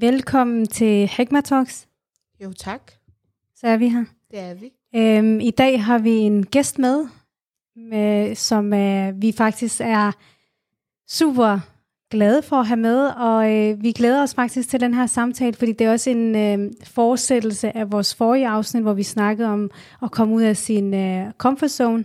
Velkommen 0.00 0.66
til 0.66 1.06
Hegma 1.06 1.40
Talks. 1.40 1.88
Jo, 2.44 2.52
tak. 2.52 2.92
Så 3.54 3.66
er 3.66 3.76
vi 3.76 3.88
her. 3.88 4.04
Det 4.30 4.38
er 4.38 4.54
vi. 4.54 4.72
Øhm, 4.94 5.40
I 5.40 5.50
dag 5.50 5.84
har 5.84 5.98
vi 5.98 6.10
en 6.10 6.46
gæst 6.46 6.78
med, 6.78 7.06
med 7.76 8.34
som 8.34 8.72
øh, 8.72 9.22
vi 9.22 9.32
faktisk 9.32 9.80
er 9.80 10.12
super 11.08 11.58
glade 12.10 12.42
for 12.42 12.56
at 12.56 12.66
have 12.66 12.76
med, 12.76 13.06
og 13.06 13.52
øh, 13.52 13.82
vi 13.82 13.92
glæder 13.92 14.22
os 14.22 14.34
faktisk 14.34 14.68
til 14.68 14.80
den 14.80 14.94
her 14.94 15.06
samtale, 15.06 15.54
fordi 15.54 15.72
det 15.72 15.86
er 15.86 15.92
også 15.92 16.10
en 16.10 16.36
øh, 16.36 16.72
fortsættelse 16.84 17.76
af 17.76 17.92
vores 17.92 18.14
forrige 18.14 18.48
afsnit, 18.48 18.82
hvor 18.82 18.94
vi 18.94 19.02
snakkede 19.02 19.48
om 19.48 19.70
at 20.02 20.10
komme 20.10 20.34
ud 20.34 20.42
af 20.42 20.56
sin 20.56 20.94
øh, 20.94 21.32
comfort 21.32 21.70
zone, 21.70 22.04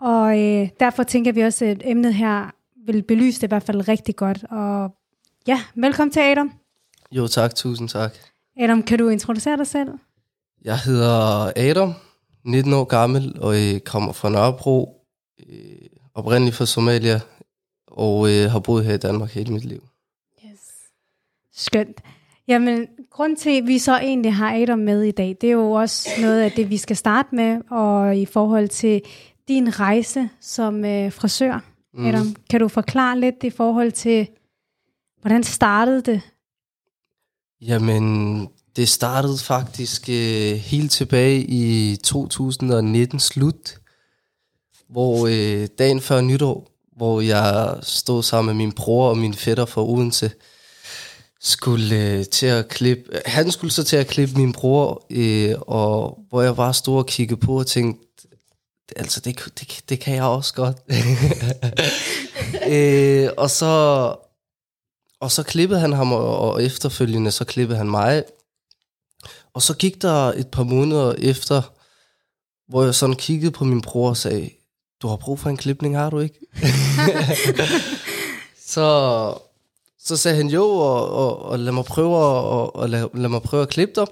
og 0.00 0.40
øh, 0.40 0.68
derfor 0.80 1.02
tænker 1.02 1.32
vi 1.32 1.40
også, 1.40 1.64
at 1.64 1.82
emnet 1.84 2.14
her 2.14 2.50
vil 2.86 3.02
belyse 3.02 3.40
det 3.40 3.46
i 3.46 3.48
hvert 3.48 3.62
fald 3.62 3.88
rigtig 3.88 4.16
godt, 4.16 4.44
og 4.50 4.94
ja, 5.46 5.60
velkommen 5.74 6.12
til 6.12 6.20
Adam. 6.20 6.63
Jo 7.16 7.26
tak, 7.26 7.54
tusind 7.54 7.88
tak. 7.88 8.14
Adam, 8.56 8.82
kan 8.82 8.98
du 8.98 9.08
introducere 9.08 9.56
dig 9.56 9.66
selv? 9.66 9.88
Jeg 10.64 10.78
hedder 10.78 11.52
Adam, 11.56 11.92
19 12.44 12.72
år 12.72 12.84
gammel, 12.84 13.40
og 13.40 13.54
jeg 13.54 13.84
kommer 13.84 14.12
fra 14.12 14.28
Nørrebro, 14.28 15.06
øh, 15.48 15.88
oprindeligt 16.14 16.56
fra 16.56 16.66
Somalia, 16.66 17.20
og 17.86 18.30
øh, 18.30 18.50
har 18.50 18.58
boet 18.58 18.84
her 18.84 18.94
i 18.94 18.98
Danmark 18.98 19.30
hele 19.30 19.52
mit 19.52 19.64
liv. 19.64 19.82
Yes. 20.44 20.60
Skønt. 21.52 22.00
Jamen, 22.48 22.86
grund 23.10 23.36
til, 23.36 23.50
at 23.50 23.66
vi 23.66 23.78
så 23.78 23.98
egentlig 23.98 24.34
har 24.34 24.54
Adam 24.54 24.78
med 24.78 25.02
i 25.02 25.10
dag, 25.10 25.36
det 25.40 25.48
er 25.48 25.52
jo 25.52 25.70
også 25.70 26.08
noget 26.20 26.40
af 26.40 26.52
det, 26.52 26.70
vi 26.70 26.76
skal 26.76 26.96
starte 26.96 27.34
med, 27.34 27.60
og 27.70 28.16
i 28.16 28.26
forhold 28.26 28.68
til 28.68 29.02
din 29.48 29.80
rejse 29.80 30.28
som 30.40 30.84
øh, 30.84 31.12
frisør. 31.12 31.60
Mm. 31.94 32.06
Adam, 32.06 32.36
kan 32.50 32.60
du 32.60 32.68
forklare 32.68 33.20
lidt 33.20 33.44
i 33.44 33.50
forhold 33.50 33.92
til, 33.92 34.28
hvordan 35.20 35.42
startede 35.42 36.02
det? 36.02 36.20
Jamen, 37.66 38.48
det 38.76 38.88
startede 38.88 39.38
faktisk 39.38 40.08
øh, 40.08 40.56
helt 40.56 40.92
tilbage 40.92 41.40
i 41.40 41.96
2019 41.96 43.20
slut, 43.20 43.78
hvor 44.88 45.26
øh, 45.26 45.68
dagen 45.78 46.00
før 46.00 46.20
nytår, 46.20 46.70
hvor 46.96 47.20
jeg 47.20 47.76
stod 47.82 48.22
sammen 48.22 48.56
med 48.56 48.64
min 48.64 48.72
bror 48.72 49.08
og 49.08 49.18
min 49.18 49.34
fætter 49.34 49.64
fra 49.64 49.84
Odense, 49.84 50.30
skulle 51.40 51.96
øh, 51.96 52.24
til 52.24 52.46
at 52.46 52.68
klippe, 52.68 53.20
han 53.26 53.50
skulle 53.50 53.72
så 53.72 53.84
til 53.84 53.96
at 53.96 54.06
klippe 54.06 54.34
min 54.36 54.52
bror, 54.52 55.06
øh, 55.10 55.54
og 55.60 56.18
hvor 56.28 56.42
jeg 56.42 56.56
bare 56.56 56.74
stod 56.74 56.98
og 56.98 57.06
kiggede 57.06 57.40
på 57.40 57.58
og 57.58 57.66
tænkte, 57.66 58.06
altså 58.96 59.20
det, 59.20 59.40
det, 59.60 59.80
det 59.88 60.00
kan 60.00 60.14
jeg 60.14 60.24
også 60.24 60.54
godt. 60.54 60.76
øh, 62.72 63.28
og 63.36 63.50
så 63.50 64.14
og 65.20 65.30
så 65.30 65.42
klippede 65.42 65.80
han 65.80 65.92
ham, 65.92 66.12
og, 66.12 66.38
og 66.38 66.62
efterfølgende 66.62 67.30
så 67.30 67.44
klippede 67.44 67.78
han 67.78 67.90
mig. 67.90 68.24
Og 69.54 69.62
så 69.62 69.74
gik 69.74 70.02
der 70.02 70.32
et 70.32 70.48
par 70.48 70.62
måneder 70.62 71.12
efter, 71.18 71.62
hvor 72.68 72.84
jeg 72.84 72.94
sådan 72.94 73.16
kiggede 73.16 73.50
på 73.50 73.64
min 73.64 73.80
bror 73.80 74.08
og 74.08 74.16
sagde, 74.16 74.50
du 75.02 75.08
har 75.08 75.16
brug 75.16 75.38
for 75.38 75.50
en 75.50 75.56
klipning, 75.56 75.96
har 75.96 76.10
du 76.10 76.18
ikke? 76.18 76.38
så, 78.74 79.38
så 79.98 80.16
sagde 80.16 80.36
han 80.36 80.48
jo, 80.48 80.64
og, 80.64 81.10
og, 81.10 81.42
og 81.42 81.58
lad 81.58 81.72
mig 81.72 81.84
prøve, 81.84 82.16
og, 82.16 82.76
og 82.76 82.88
lad, 82.90 83.08
lad 83.14 83.28
mig 83.28 83.42
prøve 83.42 83.62
at 83.62 83.68
klippe 83.68 83.94
dig. 84.00 84.06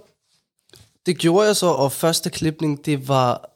Det 1.07 1.19
gjorde 1.19 1.47
jeg 1.47 1.57
så, 1.57 1.67
og 1.67 1.93
første 1.93 2.31
klipning, 2.31 2.85
det 2.87 3.09
var 3.09 3.53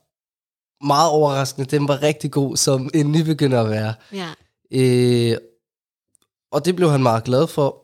meget 0.86 1.10
overraskende. 1.10 1.70
Den 1.70 1.88
var 1.88 2.02
rigtig 2.02 2.30
god, 2.30 2.56
som 2.56 2.90
en 2.94 3.12
nybegynder 3.12 3.62
at 3.62 3.70
være. 3.70 3.94
Ja. 4.12 4.28
Øh, 4.70 5.38
og 6.52 6.64
det 6.64 6.76
blev 6.76 6.90
han 6.90 7.02
meget 7.02 7.24
glad 7.24 7.46
for. 7.46 7.82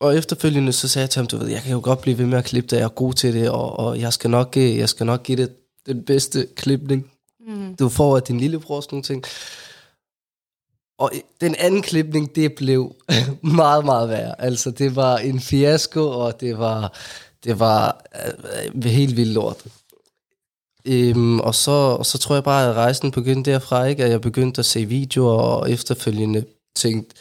Og 0.00 0.16
efterfølgende 0.16 0.72
så 0.72 0.88
sagde 0.88 1.02
jeg 1.02 1.10
til 1.10 1.20
ham, 1.20 1.26
du 1.26 1.36
ved, 1.36 1.48
jeg 1.48 1.62
kan 1.62 1.72
jo 1.72 1.80
godt 1.82 2.00
blive 2.00 2.18
ved 2.18 2.26
med 2.26 2.38
at 2.38 2.44
klippe 2.44 2.70
det, 2.70 2.76
jeg 2.76 2.84
er 2.84 2.88
god 2.88 3.12
til 3.12 3.34
det, 3.34 3.50
og, 3.50 3.78
og 3.78 4.00
jeg, 4.00 4.12
skal 4.12 4.30
nok, 4.30 4.56
øh, 4.56 4.76
jeg 4.76 4.88
skal 4.88 5.06
nok 5.06 5.22
give 5.22 5.36
det 5.38 5.56
den 5.86 6.04
bedste 6.04 6.46
klipning. 6.56 7.10
Mm. 7.46 7.76
Du 7.76 7.88
får 7.88 8.16
af 8.16 8.22
din 8.22 8.40
lillebror 8.40 8.80
sådan 8.80 8.94
nogle 8.94 9.04
ting. 9.04 9.24
Og 10.98 11.12
den 11.40 11.54
anden 11.58 11.82
klipning, 11.82 12.34
det 12.34 12.54
blev 12.54 12.94
meget, 13.42 13.84
meget 13.84 14.08
værre. 14.08 14.40
Altså, 14.40 14.70
det 14.70 14.96
var 14.96 15.18
en 15.18 15.40
fiasko, 15.40 16.08
og 16.08 16.40
det 16.40 16.58
var, 16.58 16.92
det 17.44 17.58
var 17.58 18.04
øh, 18.74 18.84
helt 18.84 19.16
vildt 19.16 19.32
lort. 19.32 19.64
Øhm, 20.84 21.40
og, 21.40 21.54
så, 21.54 21.70
og 21.70 22.06
så 22.06 22.18
tror 22.18 22.34
jeg 22.34 22.44
bare, 22.44 22.70
at 22.70 22.74
rejsen 22.74 23.10
begyndte 23.10 23.50
derfra, 23.50 23.84
ikke? 23.84 24.04
at 24.04 24.10
jeg 24.10 24.20
begyndte 24.20 24.58
at 24.58 24.66
se 24.66 24.84
videoer, 24.84 25.42
og 25.42 25.70
efterfølgende 25.70 26.44
tænkte, 26.76 27.14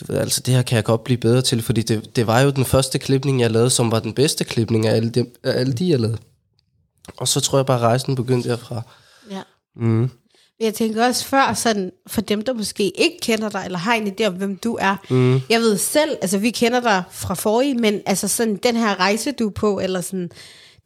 du 0.00 0.12
ved, 0.12 0.18
altså 0.18 0.40
det 0.40 0.54
her 0.54 0.62
kan 0.62 0.76
jeg 0.76 0.84
godt 0.84 1.04
blive 1.04 1.18
bedre 1.18 1.42
til, 1.42 1.62
fordi 1.62 1.82
det, 1.82 2.16
det 2.16 2.26
var 2.26 2.40
jo 2.40 2.50
den 2.50 2.64
første 2.64 2.98
klipning, 2.98 3.40
jeg 3.40 3.50
lavede, 3.50 3.70
som 3.70 3.90
var 3.90 4.00
den 4.00 4.12
bedste 4.12 4.44
klipning 4.44 4.86
af 4.86 4.96
alle 4.96 5.10
de, 5.10 5.26
af 5.42 5.60
alle 5.60 5.72
de 5.72 5.90
jeg 5.90 6.00
lavede. 6.00 6.18
Og 7.16 7.28
så 7.28 7.40
tror 7.40 7.58
jeg 7.58 7.66
bare, 7.66 7.76
at 7.76 7.82
rejsen 7.82 8.14
begyndte 8.14 8.48
derfra. 8.48 8.82
Ja. 9.30 9.42
Mm. 9.76 10.10
Jeg 10.60 10.74
tænker 10.74 11.06
også 11.06 11.24
før, 11.24 11.54
sådan, 11.54 11.92
for 12.06 12.20
dem, 12.20 12.42
der 12.42 12.52
måske 12.52 13.00
ikke 13.00 13.18
kender 13.22 13.48
dig, 13.48 13.62
eller 13.64 13.78
har 13.78 13.94
en 13.94 14.14
idé 14.20 14.26
om, 14.26 14.34
hvem 14.34 14.56
du 14.56 14.78
er. 14.80 14.96
Mm. 15.10 15.40
Jeg 15.50 15.60
ved 15.60 15.76
selv, 15.76 16.16
altså 16.22 16.38
vi 16.38 16.50
kender 16.50 16.80
dig 16.80 17.02
fra 17.10 17.34
forrige, 17.34 17.74
men 17.74 18.00
altså 18.06 18.28
sådan 18.28 18.56
den 18.56 18.76
her 18.76 19.00
rejse, 19.00 19.32
du 19.32 19.46
er 19.46 19.52
på, 19.52 19.80
eller 19.80 20.00
sådan 20.00 20.30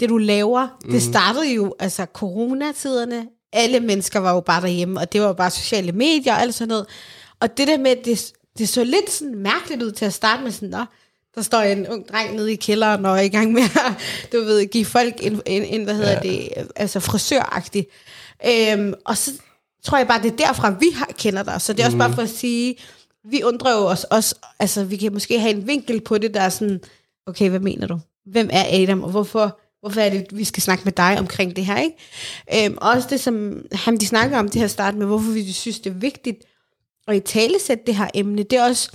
det, 0.01 0.09
du 0.09 0.17
laver, 0.17 0.69
mm. 0.85 0.91
det 0.91 1.03
startede 1.03 1.55
jo, 1.55 1.75
altså 1.79 2.07
coronatiderne, 2.13 3.27
alle 3.53 3.81
mennesker 3.81 4.21
var 4.21 4.35
jo 4.35 4.41
bare 4.41 4.63
derhjemme, 4.63 5.01
og 5.01 5.13
det 5.13 5.21
var 5.21 5.27
jo 5.27 5.33
bare 5.33 5.51
sociale 5.51 5.93
medier 5.93 6.35
og 6.35 6.41
alt 6.41 6.55
sådan 6.55 6.69
noget. 6.69 6.87
Og 7.41 7.59
det 7.59 7.69
der 7.69 7.79
med, 7.79 7.97
det, 8.05 8.33
det 8.59 8.69
så 8.69 8.85
lidt 8.85 9.11
sådan 9.11 9.35
mærkeligt 9.35 9.83
ud 9.83 9.93
til 9.93 10.05
at 10.05 10.15
starte 10.15 10.43
med 10.43 10.51
sådan, 10.51 10.87
der 11.35 11.43
står 11.43 11.61
en 11.61 11.87
ung 11.87 12.09
dreng 12.09 12.35
nede 12.35 12.53
i 12.53 12.57
kælderen 12.57 13.05
og 13.05 13.19
er 13.19 13.23
i 13.23 13.29
gang 13.29 13.53
med 13.53 13.63
at, 13.63 13.93
du 14.33 14.45
ved, 14.45 14.67
give 14.67 14.85
folk 14.85 15.15
en, 15.21 15.43
en, 15.47 15.63
en 15.63 15.85
hvad 15.85 15.95
hedder 15.95 16.13
ja. 16.13 16.21
det, 16.21 16.49
altså 16.77 17.01
frisøragtig. 17.01 17.87
Øhm, 18.47 18.95
og 19.05 19.17
så 19.17 19.31
tror 19.85 19.99
jeg 19.99 20.07
bare, 20.07 20.23
det 20.23 20.33
er 20.33 20.37
derfra, 20.37 20.71
vi 20.71 20.91
har, 20.95 21.09
kender 21.19 21.43
dig. 21.43 21.61
Så 21.61 21.73
det 21.73 21.81
er 21.81 21.85
også 21.85 21.97
mm. 21.97 21.99
bare 21.99 22.15
for 22.15 22.23
at 22.23 22.31
sige, 22.31 22.77
vi 23.25 23.43
undrer 23.43 23.79
jo 23.79 23.87
os 23.87 24.05
også, 24.05 24.35
altså 24.59 24.85
vi 24.85 24.97
kan 24.97 25.13
måske 25.13 25.41
have 25.41 25.55
en 25.55 25.67
vinkel 25.67 26.01
på 26.01 26.19
det, 26.19 26.35
der 26.35 26.41
er 26.41 26.49
sådan, 26.49 26.81
okay, 27.27 27.51
hvad 27.51 27.61
mener 27.61 27.87
du? 27.87 27.99
Hvem 28.27 28.51
er 28.53 28.83
Adam, 28.83 29.03
og 29.03 29.11
hvorfor, 29.11 29.59
hvorfor 29.81 30.01
er 30.01 30.11
det, 30.11 30.27
vi 30.33 30.45
skal 30.45 30.63
snakke 30.63 30.85
med 30.85 30.93
dig 30.93 31.17
omkring 31.19 31.57
det 31.57 31.65
her, 31.65 31.79
ikke? 31.79 32.67
Øhm, 32.67 32.79
også 32.81 33.09
det, 33.11 33.21
som 33.21 33.63
han 33.73 33.97
de 33.97 34.07
snakker 34.07 34.39
om 34.39 34.49
det 34.49 34.61
her 34.61 34.69
start 34.69 34.95
med, 34.95 35.07
hvorfor 35.07 35.31
vi 35.31 35.53
synes, 35.53 35.81
det 35.81 35.91
er 35.91 35.95
vigtigt 35.95 36.45
at 37.09 37.17
i 37.17 37.21
tale 37.21 37.61
sætte 37.61 37.85
det 37.87 37.97
her 37.97 38.09
emne, 38.15 38.43
det 38.43 38.59
er 38.59 38.65
også 38.65 38.91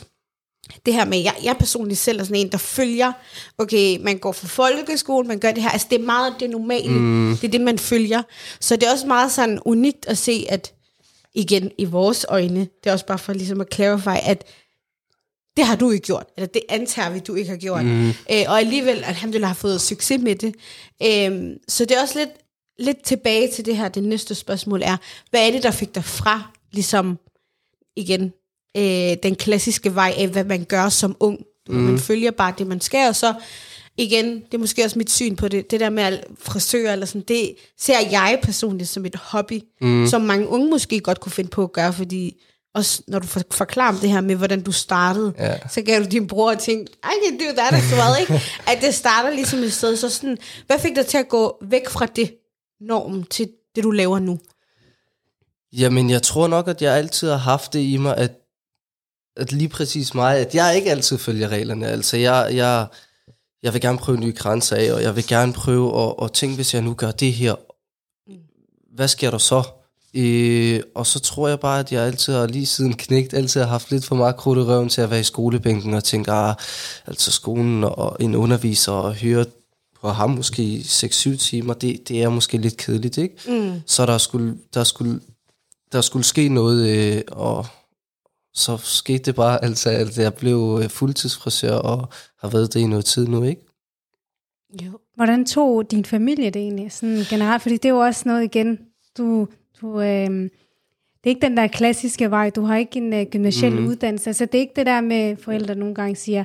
det 0.86 0.94
her 0.94 1.06
med, 1.06 1.18
jeg, 1.18 1.36
jeg 1.44 1.56
personligt 1.60 2.00
selv 2.00 2.20
er 2.20 2.24
sådan 2.24 2.36
en, 2.36 2.52
der 2.52 2.58
følger, 2.58 3.12
okay, 3.58 3.98
man 4.02 4.18
går 4.18 4.32
for 4.32 4.48
folkeskole, 4.48 5.28
man 5.28 5.40
gør 5.40 5.52
det 5.52 5.64
her, 5.64 5.70
altså 5.70 5.88
det 5.90 6.02
er 6.02 6.06
meget 6.06 6.36
det 6.40 6.50
normale, 6.50 6.90
mm. 6.90 7.38
det 7.42 7.48
er 7.48 7.52
det, 7.52 7.62
man 7.62 7.80
følger. 7.80 8.22
Så 8.60 8.76
det 8.76 8.88
er 8.88 8.92
også 8.92 9.08
meget 9.08 9.32
sådan 9.32 9.60
unikt 9.66 10.06
at 10.08 10.18
se, 10.18 10.46
at 10.50 10.74
igen, 11.34 11.72
i 11.78 11.86
vores 11.86 12.26
øjne, 12.30 12.60
det 12.60 12.90
er 12.90 12.92
også 12.92 13.06
bare 13.06 13.18
for 13.18 13.34
ligesom 13.34 13.62
at 13.62 13.74
clarify, 13.74 14.30
at 14.30 14.44
det 15.58 15.66
har 15.66 15.76
du 15.76 15.92
ikke 15.92 16.06
gjort, 16.06 16.26
eller 16.38 16.48
det 16.48 16.62
antager 16.70 17.10
vi, 17.10 17.20
du 17.20 17.36
ikke 17.36 17.50
har 17.50 17.58
gjort. 17.58 17.86
Mm. 17.86 18.10
Øh, 18.10 18.44
og 18.48 18.60
alligevel, 18.60 19.04
at 19.04 19.16
han 19.16 19.44
har 19.44 19.54
fået 19.54 19.82
succes 19.82 20.22
med 20.22 20.36
det. 20.36 20.56
Øh, 21.04 21.58
så 21.68 21.86
det 21.86 21.98
er 21.98 22.02
også 22.02 22.20
lidt, 22.20 22.30
lidt 22.80 23.04
tilbage 23.04 23.52
til 23.52 23.66
det 23.66 23.78
her, 23.78 23.90
det 23.90 24.04
næste 24.04 24.36
spørgsmål 24.36 24.82
er, 24.82 24.98
hvad 25.30 25.48
er 25.48 25.52
det, 25.52 25.64
der 25.64 25.72
fik 25.72 25.96
dig 25.96 26.04
fra, 26.04 26.52
ligesom, 26.72 27.18
igen, 27.96 28.34
øh, 28.78 29.18
den 29.24 29.36
klassiske 29.36 29.96
vej 29.96 30.14
af, 30.18 30.28
hvad 30.28 30.44
man 30.44 30.64
gør 30.64 30.90
som 30.90 31.16
ung. 31.20 31.40
Mm. 31.70 31.76
Man 31.76 32.00
følger 32.00 32.32
bare 32.32 32.54
det, 32.58 32.68
man 32.68 32.82
skal, 32.82 33.08
og 33.08 33.16
så 33.16 33.34
igen, 33.98 34.36
det 34.36 34.54
er 34.54 34.58
måske 34.58 34.84
også 34.84 35.00
mit 35.00 35.12
syn 35.12 35.36
på 35.36 35.48
det, 35.48 35.72
det 35.72 35.80
der 35.80 35.90
med 35.90 36.20
frisør 36.40 36.92
eller 36.92 37.06
sådan, 37.06 37.22
det 37.28 37.56
ser 37.80 38.00
jeg 38.12 38.40
personligt 38.44 38.90
som 38.90 39.06
et 39.06 39.16
hobby, 39.16 39.62
mm. 39.82 40.08
som 40.08 40.22
mange 40.22 40.48
unge 40.48 40.70
måske 40.70 41.00
godt 41.00 41.20
kunne 41.20 41.32
finde 41.32 41.50
på 41.50 41.64
at 41.64 41.72
gøre, 41.72 41.94
fordi 41.94 42.42
også 42.76 43.02
når 43.08 43.20
du 43.20 43.28
forklarer 43.52 43.90
om 43.90 43.98
det 43.98 44.10
her 44.10 44.22
med, 44.22 44.36
hvordan 44.36 44.62
du 44.62 44.72
startede, 44.72 45.34
ja. 45.38 45.68
så 45.70 45.82
gav 45.82 46.00
du 46.00 46.06
din 46.06 46.28
bror 46.28 46.52
og 46.52 46.60
tænkte, 46.60 46.94
I 46.94 47.28
can 47.28 47.38
do 47.38 47.56
that 47.58 47.74
as 47.74 47.94
well, 47.94 48.22
ikke? 48.22 48.34
At 48.72 48.78
det 48.82 48.96
starter 48.96 49.30
ligesom 49.30 49.60
et 49.60 49.74
sted, 49.74 49.98
så 49.98 50.10
sådan, 50.10 50.38
hvad 50.68 50.80
fik 50.80 50.96
dig 50.96 51.06
til 51.06 51.18
at 51.18 51.28
gå 51.28 51.58
væk 51.62 51.90
fra 51.90 52.06
det 52.06 52.36
norm 52.82 53.24
til 53.24 53.50
det, 53.76 53.84
du 53.84 53.92
laver 53.92 54.20
nu? 54.20 54.40
Jamen, 55.78 56.10
jeg 56.10 56.22
tror 56.22 56.48
nok, 56.48 56.68
at 56.68 56.82
jeg 56.82 56.94
altid 56.94 57.30
har 57.30 57.38
haft 57.38 57.74
det 57.74 57.80
i 57.80 57.98
mig, 57.98 58.18
at, 58.18 58.32
at 59.38 59.52
lige 59.52 59.70
præcis 59.70 60.14
mig, 60.14 60.38
at 60.38 60.56
jeg 60.56 60.76
ikke 60.76 60.92
altid 60.92 61.18
følger 61.18 61.48
reglerne. 61.48 61.88
Altså, 61.88 62.18
jeg, 62.18 62.50
jeg, 62.54 62.88
jeg 63.64 63.74
vil 63.74 63.82
gerne 63.82 63.98
prøve 63.98 64.18
nye 64.18 64.34
grænser 64.38 64.76
af, 64.76 64.94
og 64.94 65.04
jeg 65.04 65.16
vil 65.16 65.28
gerne 65.28 65.54
prøve 65.54 66.04
at, 66.04 66.14
at 66.24 66.32
tænke, 66.32 66.56
hvis 66.56 66.74
jeg 66.74 66.82
nu 66.82 66.94
gør 66.94 67.12
det 67.12 67.34
her, 67.34 67.56
hvad 68.96 69.08
sker 69.08 69.32
der 69.32 69.38
så? 69.38 69.64
Øh, 70.14 70.82
og 70.96 71.08
så 71.08 71.20
tror 71.20 71.48
jeg 71.48 71.60
bare, 71.60 71.80
at 71.80 71.92
jeg 71.92 72.04
altid 72.04 72.34
har 72.34 72.48
lige 72.48 72.66
siden 72.66 72.94
knægt, 72.94 73.34
altid 73.34 73.62
har 73.62 73.68
haft 73.68 73.92
lidt 73.92 74.06
for 74.06 74.16
meget 74.16 74.38
krudt 74.38 74.60
i 74.60 74.62
røven 74.62 74.90
til 74.90 75.02
at 75.02 75.10
være 75.10 75.20
i 75.20 75.24
skolebænken 75.24 75.94
og 75.94 76.04
tænke, 76.04 76.32
ah, 76.32 76.56
altså 77.08 77.32
skolen 77.32 77.84
og 77.84 78.18
en 78.20 78.36
underviser 78.36 78.92
og 78.92 79.16
høre 79.16 79.46
på 80.02 80.10
ham 80.10 80.30
måske 80.30 80.82
6-7 80.86 81.38
timer, 81.38 81.74
det, 81.74 82.08
det 82.08 82.22
er 82.22 82.30
måske 82.30 82.58
lidt 82.58 82.78
kedeligt, 82.78 83.18
ikke? 83.18 83.36
Mm. 83.48 83.82
Så 83.86 84.06
der 84.06 84.18
skulle, 84.18 84.58
der 84.74 84.84
skulle, 84.84 85.20
der 85.94 86.02
skulle 86.02 86.26
ske 86.26 86.50
noget, 86.50 86.90
øh, 86.90 87.22
og 87.32 87.66
så 88.54 88.78
skete 88.78 89.24
det 89.24 89.36
bare, 89.36 89.64
altså, 89.64 89.90
at 89.90 90.18
jeg 90.18 90.34
blev 90.34 90.80
øh, 90.84 90.90
fuldtidsfrisør 90.90 91.76
og 91.76 92.10
har 92.40 92.48
været 92.48 92.74
det 92.74 92.80
i 92.80 92.88
noget 92.88 93.06
tid 93.06 93.28
nu, 93.28 93.44
ikke? 93.44 93.62
Jo. 94.84 95.00
Hvordan 95.16 95.46
tog 95.46 95.92
din 95.92 96.06
familie 96.06 96.50
det 96.50 96.62
egentlig 96.62 96.92
sådan 96.92 97.24
generelt? 97.30 97.62
Fordi 97.62 97.78
det 97.78 97.86
er 97.86 97.90
jo 97.90 98.00
også 98.00 98.24
noget 98.26 98.44
igen, 98.44 98.80
du, 99.18 99.48
du 99.82 100.02
øh, 100.02 100.50
det 101.24 101.30
er 101.30 101.36
ikke 101.36 101.48
den 101.48 101.58
der 101.58 101.68
klassiske 101.68 102.32
vej, 102.32 102.50
du 102.50 102.62
har 102.62 102.78
ikke 102.78 102.98
en 102.98 103.14
uh, 103.14 103.32
gymnasiel 103.32 103.80
mm. 103.80 103.88
uddannelse. 103.88 104.30
Altså 104.30 104.46
det 104.46 104.56
er 104.56 104.60
ikke 104.60 104.74
det 104.76 104.86
der 104.86 105.02
med, 105.02 105.38
forældre 105.38 105.76
nogle 105.76 105.96
gange 105.96 106.16
siger, 106.16 106.44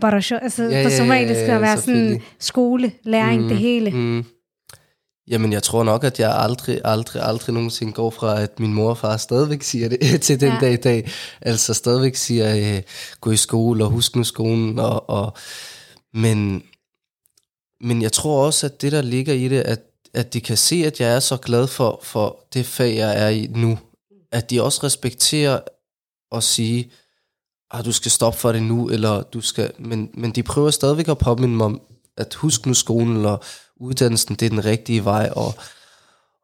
bare 0.00 0.22
så, 0.22 0.36
altså 0.36 0.62
Ja, 0.62 0.84
for 0.84 0.90
ja, 0.90 0.96
som 0.96 1.06
ja, 1.06 1.12
regel 1.12 1.28
det 1.28 1.34
ja, 1.34 1.40
skal 1.40 1.52
ja, 1.52 1.58
være 1.58 1.78
sådan 1.78 2.20
skole, 2.38 2.92
læring, 3.02 3.48
det 3.48 3.56
hele. 3.56 3.90
Mm. 3.90 4.24
Jamen, 5.28 5.52
jeg 5.52 5.62
tror 5.62 5.84
nok, 5.84 6.04
at 6.04 6.20
jeg 6.20 6.34
aldrig, 6.34 6.80
aldrig, 6.84 7.22
aldrig 7.22 7.54
nogensinde 7.54 7.92
går 7.92 8.10
fra, 8.10 8.40
at 8.40 8.60
min 8.60 8.74
mor 8.74 8.90
og 8.90 8.98
far 8.98 9.16
stadigvæk 9.16 9.62
siger 9.62 9.88
det 9.88 10.20
til 10.22 10.40
den 10.40 10.52
Ja. 10.52 10.58
dag 10.60 10.72
i 10.72 10.76
dag. 10.76 11.10
Altså 11.40 11.74
stadigvæk 11.74 12.16
siger, 12.16 12.76
øh, 12.76 12.82
gå 13.20 13.30
i 13.30 13.36
skole 13.36 13.84
og 13.84 13.90
husk 13.90 14.16
nu 14.16 14.24
skolen. 14.24 14.78
Og, 14.78 15.10
og, 15.10 15.36
men, 16.14 16.62
men 17.80 18.02
jeg 18.02 18.12
tror 18.12 18.46
også, 18.46 18.66
at 18.66 18.82
det, 18.82 18.92
der 18.92 19.02
ligger 19.02 19.34
i 19.34 19.48
det, 19.48 19.60
at, 19.60 19.80
at 20.14 20.32
de 20.32 20.40
kan 20.40 20.56
se, 20.56 20.76
at 20.86 21.00
jeg 21.00 21.14
er 21.14 21.20
så 21.20 21.36
glad 21.36 21.66
for, 21.66 22.00
for 22.02 22.44
det 22.54 22.66
fag, 22.66 22.96
jeg 22.96 23.24
er 23.24 23.28
i 23.28 23.46
nu. 23.54 23.78
At 24.32 24.50
de 24.50 24.62
også 24.62 24.80
respekterer 24.84 25.60
og 26.30 26.42
sige, 26.42 26.90
at 27.74 27.84
du 27.84 27.92
skal 27.92 28.10
stoppe 28.10 28.38
for 28.38 28.52
det 28.52 28.62
nu, 28.62 28.88
eller 28.88 29.22
du 29.22 29.40
skal... 29.40 29.72
Men, 29.78 30.10
men 30.14 30.30
de 30.30 30.42
prøver 30.42 30.70
stadigvæk 30.70 31.08
at 31.08 31.18
påminde 31.18 31.54
mig 31.56 31.66
om, 31.66 31.80
at 32.16 32.34
husk 32.34 32.66
nu 32.66 32.74
skolen 32.74 33.26
og 33.26 33.44
uddannelsen, 33.82 34.34
det 34.34 34.46
er 34.46 34.50
den 34.50 34.64
rigtige 34.64 35.04
vej, 35.04 35.30
og, 35.36 35.54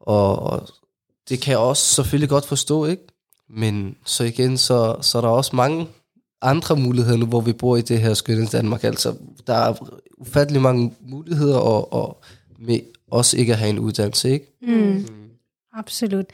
og, 0.00 0.38
og 0.38 0.68
det 1.28 1.40
kan 1.40 1.50
jeg 1.50 1.58
også 1.58 1.94
selvfølgelig 1.94 2.28
godt 2.28 2.46
forstå, 2.46 2.84
ikke? 2.84 3.02
Men 3.50 3.96
så 4.04 4.24
igen, 4.24 4.58
så, 4.58 4.96
så 5.00 5.18
er 5.18 5.22
der 5.22 5.28
også 5.28 5.56
mange 5.56 5.88
andre 6.42 6.76
muligheder 6.76 7.16
nu, 7.16 7.26
hvor 7.26 7.40
vi 7.40 7.52
bor 7.52 7.76
i 7.76 7.80
det 7.80 8.00
her 8.00 8.14
skønne 8.14 8.46
Danmark. 8.46 8.84
Altså, 8.84 9.14
der 9.46 9.54
er 9.54 9.74
ufattelig 10.18 10.62
mange 10.62 10.94
muligheder, 11.00 11.58
og, 11.58 11.92
og 11.92 12.20
med 12.58 12.80
også 13.10 13.36
ikke 13.36 13.52
at 13.52 13.58
have 13.58 13.70
en 13.70 13.78
uddannelse, 13.78 14.30
ikke? 14.30 14.58
Mm. 14.62 15.06
Absolut. 15.74 16.26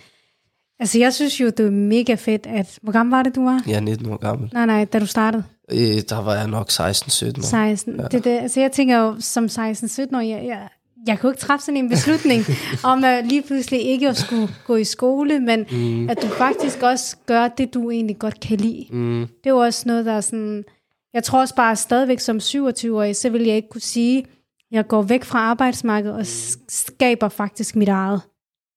Altså 0.81 0.99
jeg 0.99 1.15
synes 1.15 1.41
jo, 1.41 1.47
det 1.47 1.61
er 1.67 1.71
mega 1.71 2.15
fedt, 2.15 2.47
at... 2.47 2.79
Hvor 2.83 2.93
gammel 2.93 3.11
var 3.11 3.23
det, 3.23 3.35
du 3.35 3.45
var? 3.45 3.63
Jeg 3.67 3.75
er 3.75 3.81
19 3.81 4.13
år 4.13 4.17
gammel. 4.17 4.51
Nej, 4.53 4.67
nej, 4.67 4.85
da 4.85 4.99
du 4.99 5.07
startede. 5.07 5.45
Øh, 5.71 6.03
der 6.09 6.23
var 6.23 6.35
jeg 6.35 6.49
nok 6.49 6.71
16-17 6.71 6.79
år. 6.79 7.43
16. 7.43 7.97
Ja. 7.97 8.03
Det, 8.03 8.25
det, 8.25 8.31
altså 8.31 8.61
jeg 8.61 8.73
tænker 8.73 8.99
jo, 8.99 9.17
som 9.21 9.45
16-17 9.45 9.51
år, 9.59 10.21
jeg, 10.21 10.45
jeg, 10.47 10.69
jeg 11.07 11.19
kunne 11.19 11.33
ikke 11.33 11.41
træffe 11.41 11.65
sådan 11.65 11.77
en 11.77 11.89
beslutning 11.89 12.45
om 12.93 13.05
at 13.05 13.27
lige 13.27 13.43
pludselig 13.43 13.81
ikke 13.81 14.09
at 14.09 14.17
skulle 14.17 14.49
gå 14.67 14.77
i 14.77 14.85
skole, 14.85 15.41
men 15.41 15.67
mm. 15.71 16.09
at 16.11 16.23
du 16.23 16.29
faktisk 16.29 16.83
også 16.83 17.17
gør 17.27 17.49
det, 17.49 17.75
du 17.75 17.91
egentlig 17.91 18.19
godt 18.19 18.41
kan 18.41 18.59
lide. 18.59 18.87
Mm, 18.91 19.21
Det 19.21 19.47
er 19.47 19.51
jo 19.51 19.59
også 19.59 19.83
noget, 19.87 20.05
der 20.05 20.13
er 20.13 20.21
sådan... 20.21 20.65
Jeg 21.13 21.25
tror 21.25 21.41
også 21.41 21.55
bare 21.55 21.77
stadigvæk 21.77 22.21
som 22.21 22.37
27-årig, 22.37 23.17
så 23.17 23.31
vil 23.31 23.43
jeg 23.45 23.57
ikke 23.57 23.69
kunne 23.69 23.81
sige, 23.81 24.25
jeg 24.71 24.87
går 24.89 25.03
væk 25.03 25.25
fra 25.25 25.39
arbejdsmarkedet 25.39 26.17
og 26.17 26.27
s- 26.27 26.59
skaber 26.69 27.29
faktisk 27.29 27.77
mit 27.77 27.89
eget. 27.89 28.21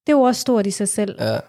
Det 0.07 0.13
er 0.13 0.17
jo 0.17 0.21
også 0.21 0.41
stort 0.41 0.67
i 0.67 0.71
sig 0.71 0.87
selv. 0.89 1.15
ja. 1.19 1.39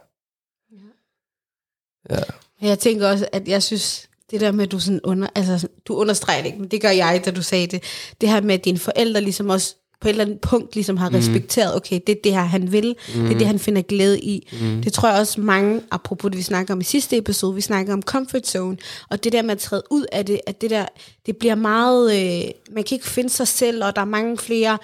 Ja. 2.11 2.19
Jeg 2.61 2.79
tænker 2.79 3.09
også, 3.09 3.29
at 3.33 3.49
jeg 3.49 3.63
synes, 3.63 4.09
det 4.31 4.41
der 4.41 4.53
med, 4.53 4.65
at 4.65 4.73
du 4.73 4.79
sådan 4.79 5.01
under, 5.05 5.29
altså, 5.35 5.69
du 5.85 5.95
understreger 5.95 6.41
det 6.43 6.47
ikke, 6.47 6.59
men 6.61 6.69
det 6.71 6.83
gør 6.83 6.89
jeg, 6.91 7.23
da 7.25 7.31
du 7.31 7.43
sagde 7.43 7.67
det. 7.67 7.83
Det 8.21 8.29
her 8.29 8.41
med, 8.41 8.55
at 8.55 8.65
dine 8.65 8.79
forældre 8.79 9.21
ligesom 9.21 9.49
også 9.49 9.77
på 10.01 10.09
et 10.09 10.11
eller 10.11 10.25
andet 10.25 10.41
punkt 10.41 10.75
ligesom 10.75 10.97
har 10.97 11.15
respekteret, 11.15 11.77
okay, 11.77 12.01
det 12.07 12.13
er 12.17 12.21
det 12.25 12.33
her, 12.33 12.43
han 12.43 12.73
vil, 12.73 12.97
mm. 13.15 13.23
det 13.23 13.35
er 13.35 13.39
det, 13.39 13.47
han 13.47 13.59
finder 13.59 13.83
glæde 13.83 14.21
i. 14.21 14.49
Mm. 14.61 14.83
Det 14.83 14.93
tror 14.93 15.09
jeg 15.09 15.19
også 15.21 15.41
mange, 15.41 15.81
apropos 15.91 16.31
det, 16.31 16.39
vi 16.39 16.43
snakker 16.43 16.75
om 16.75 16.81
i 16.81 16.85
sidste 16.85 17.17
episode, 17.17 17.55
vi 17.55 17.61
snakker 17.61 17.93
om 17.93 18.03
comfort 18.03 18.47
zone, 18.47 18.77
og 19.11 19.25
det 19.25 19.33
der 19.33 19.43
med 19.43 19.51
at 19.51 19.59
træde 19.59 19.83
ud 19.91 20.07
af 20.13 20.27
det, 20.27 20.41
at 20.47 20.61
det 20.61 20.71
der, 20.71 20.87
det 21.27 21.37
bliver 21.37 21.55
meget, 21.55 22.13
øh, 22.13 22.51
man 22.71 22.85
kan 22.85 22.95
ikke 22.95 23.07
finde 23.09 23.31
sig 23.31 23.49
selv, 23.49 23.85
og 23.85 23.97
der 23.97 24.01
er 24.03 24.07
mange 24.07 24.39
flere 24.39 24.79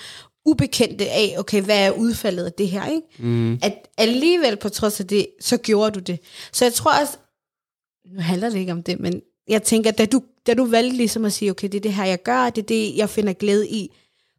ubekendte 0.47 1.11
af, 1.11 1.35
okay, 1.39 1.63
hvad 1.63 1.87
er 1.87 1.91
udfaldet 1.91 2.45
af 2.45 2.53
det 2.53 2.69
her, 2.69 2.87
ikke? 2.87 3.03
Mm, 3.19 3.59
At 3.63 3.75
alligevel 3.99 4.57
på 4.57 4.69
trods 4.69 5.01
af 5.01 5.07
det, 5.07 5.27
så 5.41 5.57
gjorde 5.57 5.91
du 5.91 6.01
det. 6.01 6.19
Så 6.53 6.65
jeg 6.65 6.73
tror 6.75 6.91
også, 7.01 7.17
nu 8.15 8.21
handler 8.21 8.51
det 8.51 8.59
ikke 8.59 8.73
om 8.73 8.83
det, 8.83 9.01
men 9.01 9.21
jeg 9.49 9.63
tænker, 9.63 9.91
da 9.91 10.07
du, 10.07 10.23
da 10.47 10.55
du 10.55 10.65
valgte 10.65 10.97
ligesom 10.97 11.25
at 11.25 11.33
sige, 11.33 11.51
okay, 11.51 11.69
det 11.69 11.75
er 11.75 11.81
det 11.81 11.93
her, 11.95 12.05
jeg 12.05 12.23
gør, 12.23 12.51
det 12.51 12.63
er 12.63 12.67
det, 12.67 12.97
jeg 12.97 13.11
finder 13.11 13.33
glæde 13.33 13.69
i, 13.69 13.91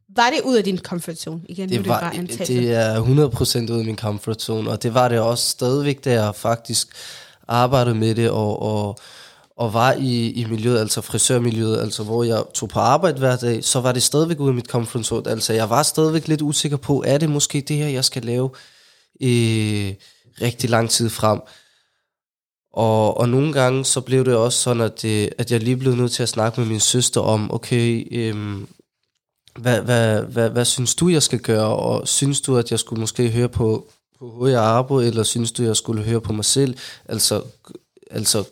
var 0.09 0.29
det 0.29 0.41
ud 0.43 0.55
af 0.55 0.63
din 0.63 0.77
comfort 0.77 1.17
zone? 1.17 1.41
Igen, 1.49 1.69
nu 1.69 1.73
er 1.73 1.77
det, 1.77 1.85
det 1.85 1.89
var, 1.89 1.99
bare 1.99 2.21
det 2.47 2.73
er 2.73 3.67
100% 3.67 3.73
ud 3.73 3.79
af 3.79 3.85
min 3.85 3.97
comfort 3.97 4.41
zone, 4.41 4.69
og 4.69 4.83
det 4.83 4.93
var 4.93 5.07
det 5.07 5.19
også 5.19 5.49
stadigvæk, 5.49 6.05
da 6.05 6.23
jeg 6.23 6.35
faktisk 6.35 6.87
arbejdede 7.47 7.95
med 7.95 8.15
det, 8.15 8.29
og, 8.29 8.61
og, 8.61 8.97
og 9.57 9.73
var 9.73 9.93
i, 9.93 10.31
i 10.31 10.45
miljøet, 10.45 10.79
altså 10.79 11.01
frisørmiljøet, 11.01 11.79
altså 11.79 12.03
hvor 12.03 12.23
jeg 12.23 12.43
tog 12.53 12.69
på 12.69 12.79
arbejde 12.79 13.19
hver 13.19 13.35
dag, 13.35 13.63
så 13.63 13.79
var 13.81 13.91
det 13.91 14.03
stadigvæk 14.03 14.39
ud 14.39 14.47
af 14.47 14.53
mit 14.53 14.65
comfort 14.65 15.05
zone. 15.05 15.29
Altså 15.29 15.53
jeg 15.53 15.69
var 15.69 15.83
stadigvæk 15.83 16.27
lidt 16.27 16.41
usikker 16.41 16.77
på, 16.77 17.03
er 17.07 17.17
det 17.17 17.29
måske 17.29 17.61
det 17.61 17.77
her, 17.77 17.87
jeg 17.87 18.05
skal 18.05 18.21
lave 18.21 18.49
i 19.19 19.95
rigtig 20.41 20.69
lang 20.69 20.89
tid 20.89 21.09
frem. 21.09 21.39
Og, 22.73 23.17
og 23.17 23.29
nogle 23.29 23.53
gange 23.53 23.85
så 23.85 24.01
blev 24.01 24.25
det 24.25 24.35
også 24.35 24.59
sådan, 24.59 24.81
at, 24.83 25.01
det, 25.01 25.29
at 25.37 25.51
jeg 25.51 25.59
lige 25.59 25.77
blev 25.77 25.95
nødt 25.95 26.11
til 26.11 26.23
at 26.23 26.29
snakke 26.29 26.59
med 26.61 26.67
min 26.67 26.79
søster 26.79 27.21
om, 27.21 27.53
okay, 27.53 28.07
øhm, 28.11 28.67
hvad, 29.59 29.81
hvad, 29.81 30.21
hvad, 30.21 30.49
hvad 30.49 30.65
synes 30.65 30.95
du, 30.95 31.09
jeg 31.09 31.23
skal 31.23 31.39
gøre? 31.39 31.75
Og 31.75 32.07
synes 32.07 32.41
du, 32.41 32.57
at 32.57 32.71
jeg 32.71 32.79
skulle 32.79 32.99
måske 32.99 33.31
høre 33.31 33.49
på, 33.49 33.87
på 34.19 34.25
HR 34.29 34.57
Arbo, 34.57 34.99
eller 34.99 35.23
synes 35.23 35.51
du, 35.51 35.63
jeg 35.63 35.75
skulle 35.75 36.03
høre 36.03 36.21
på 36.21 36.33
mig 36.33 36.45
selv? 36.45 36.77
Altså, 37.05 37.43
altså 38.11 38.43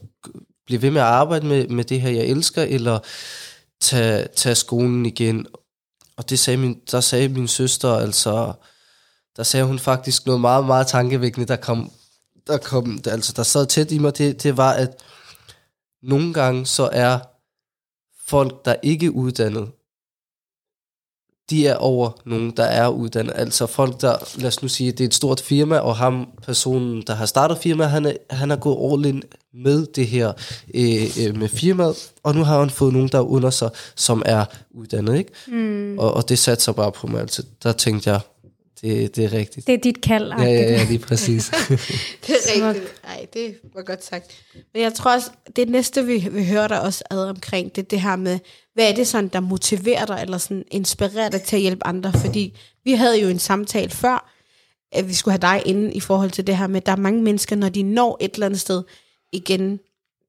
blive 0.65 0.81
ved 0.81 0.91
med 0.91 1.01
at 1.01 1.07
arbejde 1.07 1.45
med, 1.45 1.67
med 1.67 1.83
det 1.83 2.01
her, 2.01 2.09
jeg 2.09 2.25
elsker, 2.25 2.63
eller 2.63 2.99
tage, 3.81 4.27
tage 4.35 4.55
skolen 4.55 5.05
igen. 5.05 5.47
Og 6.17 6.29
det 6.29 6.39
sagde 6.39 6.57
min, 6.57 6.81
der 6.91 7.01
sagde 7.01 7.29
min 7.29 7.47
søster, 7.47 7.89
altså, 7.89 8.53
der 9.37 9.43
sagde 9.43 9.65
hun 9.65 9.79
faktisk 9.79 10.25
noget 10.25 10.41
meget, 10.41 10.65
meget 10.65 10.87
tankevækkende, 10.87 11.47
der 11.47 11.55
kom, 11.55 11.91
der 12.47 12.57
kom, 12.57 12.99
altså, 13.07 13.33
der 13.35 13.43
sad 13.43 13.65
tæt 13.65 13.91
i 13.91 13.97
mig, 13.97 14.17
det, 14.17 14.43
det 14.43 14.57
var, 14.57 14.71
at 14.71 15.03
nogle 16.03 16.33
gange 16.33 16.65
så 16.65 16.89
er 16.91 17.19
folk, 18.27 18.65
der 18.65 18.75
ikke 18.83 19.05
er 19.05 19.09
uddannet, 19.09 19.71
de 21.49 21.67
er 21.67 21.75
over 21.75 22.09
nogen, 22.25 22.51
der 22.57 22.63
er 22.63 22.87
uddannet. 22.87 23.33
Altså 23.35 23.65
folk, 23.65 24.01
der, 24.01 24.15
lad 24.37 24.47
os 24.47 24.61
nu 24.61 24.67
sige, 24.67 24.91
det 24.91 25.01
er 25.01 25.07
et 25.07 25.13
stort 25.13 25.41
firma, 25.41 25.77
og 25.77 25.95
ham, 25.95 26.27
personen, 26.45 27.03
der 27.07 27.15
har 27.15 27.25
startet 27.25 27.57
firmaet, 27.57 27.91
han 27.91 28.05
er, 28.05 28.13
han 28.29 28.51
er 28.51 28.55
gået 28.55 28.93
all 28.93 29.15
in 29.15 29.23
med 29.53 29.85
det 29.95 30.07
her 30.07 30.33
øh, 30.75 31.27
øh, 31.27 31.37
med 31.37 31.49
firmaet, 31.49 32.11
og 32.23 32.35
nu 32.35 32.43
har 32.43 32.59
han 32.59 32.69
fået 32.69 32.93
nogen, 32.93 33.09
der 33.09 33.17
er 33.17 33.23
under 33.23 33.49
sig, 33.49 33.69
som 33.95 34.23
er 34.25 34.45
uddannet, 34.71 35.17
ikke? 35.17 35.31
Mm. 35.47 35.99
Og, 35.99 36.13
og 36.13 36.29
det 36.29 36.39
satte 36.39 36.63
sig 36.63 36.75
bare 36.75 36.91
på 36.91 37.07
mig, 37.07 37.21
altså 37.21 37.43
der 37.63 37.71
tænkte 37.71 38.09
jeg, 38.09 38.19
det, 38.83 39.15
det 39.15 39.25
er 39.25 39.33
rigtigt. 39.33 39.67
Det 39.67 39.73
er 39.73 39.79
dit 39.83 40.01
kald. 40.01 40.31
Ja, 40.31 40.43
ja, 40.43 40.71
ja, 40.71 40.83
lige 40.83 40.99
præcis. 40.99 41.49
Det 42.27 42.35
er 42.35 42.69
rigtigt. 42.69 42.93
Nej, 43.03 43.25
det 43.33 43.55
var 43.75 43.81
godt 43.81 44.05
sagt. 44.05 44.31
Men 44.73 44.81
jeg 44.81 44.93
tror 44.93 45.13
også, 45.13 45.29
det 45.55 45.69
næste, 45.69 46.05
vi, 46.05 46.27
vi 46.31 46.45
hører 46.45 46.67
dig 46.67 46.81
også 46.81 47.03
ad 47.11 47.17
omkring, 47.17 47.75
det 47.75 47.81
er 47.81 47.85
det 47.85 48.01
her 48.01 48.15
med, 48.15 48.39
hvad 48.73 48.89
er 48.89 48.95
det 48.95 49.07
sådan, 49.07 49.27
der 49.27 49.39
motiverer 49.39 50.05
dig, 50.05 50.19
eller 50.21 50.37
sådan 50.37 50.63
inspirerer 50.71 51.29
dig 51.29 51.41
til 51.41 51.55
at 51.55 51.61
hjælpe 51.61 51.87
andre? 51.87 52.13
Fordi 52.13 52.57
vi 52.83 52.91
havde 52.91 53.21
jo 53.21 53.27
en 53.27 53.39
samtale 53.39 53.89
før, 53.89 54.29
at 54.91 55.07
vi 55.07 55.13
skulle 55.13 55.31
have 55.31 55.53
dig 55.53 55.63
inde 55.65 55.93
i 55.93 55.99
forhold 55.99 56.31
til 56.31 56.47
det 56.47 56.57
her 56.57 56.67
med, 56.67 56.77
at 56.77 56.85
der 56.85 56.91
er 56.91 56.97
mange 56.97 57.21
mennesker, 57.21 57.55
når 57.55 57.69
de 57.69 57.83
når 57.83 58.17
et 58.21 58.33
eller 58.33 58.45
andet 58.45 58.59
sted, 58.59 58.83
igen, 59.33 59.79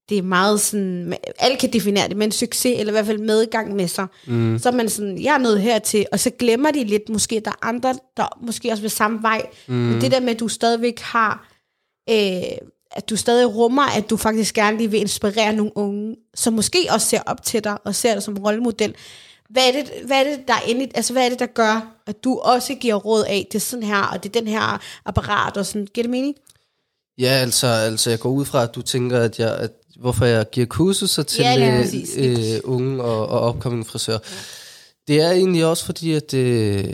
det 0.09 0.19
er 0.19 0.23
meget 0.23 0.61
sådan, 0.61 1.17
alle 1.39 1.57
kan 1.57 1.73
definere 1.73 2.09
det 2.09 2.17
med 2.17 2.27
en 2.27 2.33
succes, 2.33 2.81
eller 2.81 2.91
i 2.93 2.95
hvert 2.95 3.07
fald 3.07 3.19
medgang 3.19 3.77
med 3.77 3.89
sig. 3.89 4.07
Mm. 4.27 4.59
Så 4.59 4.69
er 4.69 4.73
man 4.73 4.89
sådan, 4.89 5.23
jeg 5.23 5.35
er 5.35 5.39
nået 5.39 5.61
hertil, 5.61 6.07
og 6.13 6.21
så 6.21 6.31
glemmer 6.31 6.71
de 6.71 6.85
lidt, 6.85 7.09
måske 7.09 7.41
der 7.45 7.51
er 7.51 7.67
andre, 7.67 7.95
der 8.17 8.39
måske 8.41 8.71
også 8.71 8.81
vil 8.81 8.91
samme 8.91 9.23
vej. 9.23 9.47
Mm. 9.67 9.75
Men 9.75 10.01
det 10.01 10.11
der 10.11 10.21
med, 10.21 10.35
at 10.35 10.41
du 10.41 10.49
stadigvæk 10.49 11.01
har, 11.01 11.49
øh, 12.11 12.69
at 12.97 13.11
du 13.11 13.17
stadig 13.17 13.55
rummer, 13.55 13.97
at 13.97 14.11
du 14.11 14.17
faktisk 14.17 14.55
gerne 14.55 14.77
lige 14.77 14.91
vil 14.91 15.01
inspirere 15.01 15.53
nogle 15.53 15.77
unge, 15.77 16.17
som 16.35 16.53
måske 16.53 16.87
også 16.91 17.09
ser 17.09 17.21
op 17.27 17.43
til 17.43 17.65
dig, 17.65 17.79
og 17.85 17.95
ser 17.95 18.15
dig 18.15 18.23
som 18.23 18.39
rollemodel. 18.39 18.95
Hvad 19.51 19.63
er 19.69 19.73
det, 19.73 19.91
hvad 20.07 20.17
er 20.17 20.25
det 20.25 20.49
der 20.49 20.55
er 20.55 20.63
inde, 20.67 20.89
altså 20.95 21.13
hvad 21.13 21.25
er 21.25 21.29
det, 21.29 21.39
der 21.39 21.47
gør, 21.47 21.95
at 22.07 22.25
du 22.25 22.39
også 22.39 22.75
giver 22.75 22.95
råd 22.95 23.25
af, 23.25 23.47
det 23.53 23.59
er 23.59 23.61
sådan 23.61 23.83
her, 23.83 24.03
og 24.03 24.23
det 24.23 24.37
er 24.37 24.41
den 24.41 24.49
her 24.49 24.81
apparat, 25.05 25.57
og 25.57 25.67
sådan, 25.67 25.89
giver 25.95 26.03
det 26.03 26.11
mening? 26.11 26.35
ja, 27.19 27.29
altså, 27.29 27.67
altså 27.67 28.11
jeg 28.11 28.19
går 28.19 28.31
ud 28.31 28.45
fra, 28.45 28.63
at 28.63 28.75
du 28.75 28.83
tænker, 28.83 29.21
at 29.21 29.39
jeg, 29.39 29.57
at, 29.57 29.71
hvorfor 30.01 30.25
jeg 30.25 30.51
giver 30.51 30.67
kurser 30.67 31.23
til 31.23 31.43
Ja, 31.45 31.71
øh, 31.71 31.83
præcis. 31.83 32.17
øh, 32.17 32.61
unge 32.65 33.03
og, 33.03 33.29
og 33.29 33.41
opkommende 33.41 33.85
frisører. 33.85 34.19
Det 35.09 35.21
er 35.21 35.31
egentlig 35.31 35.65
også 35.67 35.85
fordi, 35.85 36.13
at 36.13 36.35
øh, 36.35 36.85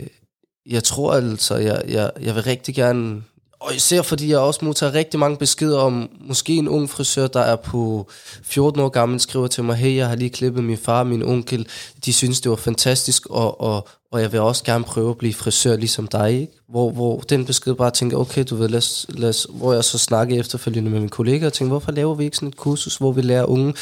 jeg 0.65 0.83
tror 0.83 1.13
altså, 1.13 1.55
jeg, 1.55 1.81
jeg, 1.87 2.11
jeg 2.21 2.35
vil 2.35 2.43
rigtig 2.43 2.75
gerne 2.75 3.23
og 3.61 3.75
især 3.75 4.01
fordi 4.01 4.29
jeg 4.29 4.39
også 4.39 4.65
modtager 4.65 4.93
rigtig 4.93 5.19
mange 5.19 5.37
beskeder 5.37 5.79
om, 5.79 6.09
måske 6.19 6.55
en 6.55 6.67
ung 6.67 6.89
frisør, 6.89 7.27
der 7.27 7.39
er 7.39 7.55
på 7.55 8.07
14 8.43 8.79
år 8.81 8.89
gammel, 8.89 9.19
skriver 9.19 9.47
til 9.47 9.63
mig, 9.63 9.75
hey, 9.75 9.95
jeg 9.95 10.07
har 10.07 10.15
lige 10.15 10.29
klippet 10.29 10.63
min 10.63 10.77
far 10.77 10.99
og 10.99 11.07
min 11.07 11.23
onkel. 11.23 11.67
De 12.05 12.13
synes, 12.13 12.41
det 12.41 12.49
var 12.49 12.55
fantastisk, 12.55 13.25
og, 13.25 13.61
og, 13.61 13.87
og 14.11 14.21
jeg 14.21 14.31
vil 14.31 14.39
også 14.39 14.63
gerne 14.63 14.83
prøve 14.83 15.09
at 15.09 15.17
blive 15.17 15.33
frisør 15.33 15.75
ligesom 15.75 16.07
dig, 16.07 16.31
ikke? 16.41 16.53
Hvor, 16.69 16.91
hvor 16.91 17.19
den 17.19 17.45
besked 17.45 17.73
bare 17.75 17.91
tænker, 17.91 18.17
okay, 18.17 18.43
du 18.49 18.55
ved, 18.55 18.69
lad, 18.69 18.77
os- 18.77 19.05
lad, 19.09 19.29
os- 19.29 19.47
hvor 19.49 19.73
jeg 19.73 19.83
så 19.83 19.97
snakker 19.97 20.39
efterfølgende 20.39 20.91
med 20.91 20.99
mine 20.99 21.09
kollegaer, 21.09 21.45
og 21.47 21.53
tænker, 21.53 21.69
hvorfor 21.69 21.91
laver 21.91 22.15
vi 22.15 22.23
ikke 22.23 22.37
sådan 22.37 22.47
et 22.49 22.57
kursus, 22.57 22.95
hvor 22.95 23.11
vi 23.11 23.21
lærer 23.21 23.45
unge 23.45 23.73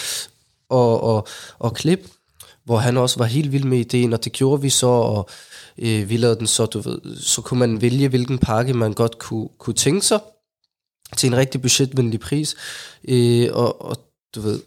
at, 0.72 1.18
at, 1.18 1.24
at 1.66 1.74
klippe? 1.74 2.10
Hvor 2.66 2.78
han 2.78 2.98
også 2.98 3.18
var 3.20 3.26
helt 3.26 3.52
vild 3.52 3.64
med 3.64 3.78
ideen, 3.80 4.14
og 4.14 4.24
det 4.24 4.32
gjorde 4.32 4.62
vi 4.62 4.70
så, 4.70 4.88
og 4.88 5.30
øh, 5.82 6.10
vi 6.10 6.18
lavede 6.18 6.40
den 6.40 6.48
så, 6.48 6.66
du 6.66 6.80
ved, 6.80 7.18
så 7.18 7.42
kunne 7.42 7.60
man 7.60 7.82
vælge, 7.82 8.08
hvilken 8.08 8.38
pakke 8.38 8.74
man 8.74 8.94
godt 8.94 9.20
kunne, 9.20 9.50
kunne 9.58 9.74
tænke 9.74 10.06
sig, 10.06 10.20
til 11.18 11.28
en 11.28 11.38
rigtig 11.38 11.62
budgetvenlig 11.62 12.20
pris, 12.20 12.56
øh, 13.08 13.50
og, 13.52 13.82
og 13.82 13.98
du 14.36 14.42
ved, 14.42 14.62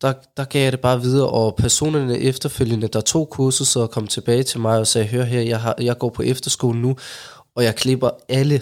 der, 0.00 0.12
der 0.36 0.44
gav 0.44 0.62
jeg 0.62 0.72
det 0.72 0.80
bare 0.80 1.00
videre, 1.00 1.28
og 1.28 1.56
personerne 1.56 2.18
efterfølgende, 2.18 2.88
der 2.88 3.00
tog 3.00 3.30
kurset, 3.30 3.66
så 3.66 3.86
kom 3.86 4.06
tilbage 4.06 4.42
til 4.42 4.60
mig 4.60 4.78
og 4.78 4.86
sagde, 4.86 5.06
hør 5.06 5.24
her, 5.24 5.40
jeg, 5.40 5.60
har, 5.60 5.74
jeg 5.80 5.98
går 5.98 6.10
på 6.10 6.22
efterskole 6.22 6.80
nu, 6.80 6.96
og 7.56 7.64
jeg 7.64 7.76
klipper 7.76 8.10
alle, 8.28 8.60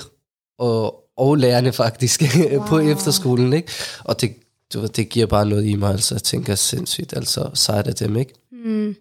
og, 0.59 1.05
og 1.17 1.37
lærerne 1.37 1.73
faktisk, 1.73 2.23
wow. 2.53 2.67
på 2.67 2.79
efterskolen, 2.79 3.53
ikke? 3.53 3.73
Og 4.05 4.21
det, 4.21 4.35
du 4.75 4.81
ved, 4.81 4.89
det 4.89 5.09
giver 5.09 5.27
bare 5.27 5.47
noget 5.47 5.67
i 5.67 5.75
mig, 5.75 5.91
altså 5.91 6.15
jeg 6.15 6.23
tænker 6.23 6.55
sindssygt, 6.55 7.17
altså 7.17 7.51
sejt 7.55 7.87
af 7.87 7.95
dem, 7.95 8.17
ikke? 8.17 8.35
Mm. 8.65 8.97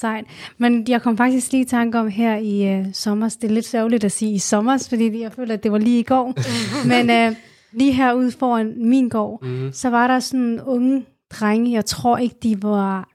Sejt. 0.00 0.24
Men 0.58 0.88
jeg 0.88 1.02
kom 1.02 1.16
faktisk 1.16 1.52
lige 1.52 1.60
i 1.62 1.66
tanke 1.66 1.98
om 1.98 2.08
her 2.08 2.36
i 2.36 2.68
øh, 2.68 2.86
sommer. 2.92 3.28
Det 3.42 3.44
er 3.50 3.54
lidt 3.54 3.66
sørgeligt 3.66 4.04
at 4.04 4.12
sige 4.12 4.32
i 4.32 4.38
sommer, 4.38 4.86
fordi 4.88 5.20
jeg 5.20 5.32
føler, 5.32 5.54
at 5.54 5.62
det 5.62 5.72
var 5.72 5.78
lige 5.78 5.98
i 6.00 6.02
går. 6.02 6.34
Men 6.92 7.10
øh, 7.10 7.36
lige 7.72 7.92
herude 7.92 8.32
foran 8.32 8.74
min 8.88 9.08
gård, 9.08 9.44
mm. 9.44 9.72
så 9.72 9.90
var 9.90 10.06
der 10.06 10.20
sådan 10.20 10.60
unge 10.60 11.06
drenge. 11.30 11.72
Jeg 11.72 11.84
tror 11.84 12.18
ikke, 12.18 12.36
de 12.42 12.62
var 12.62 13.08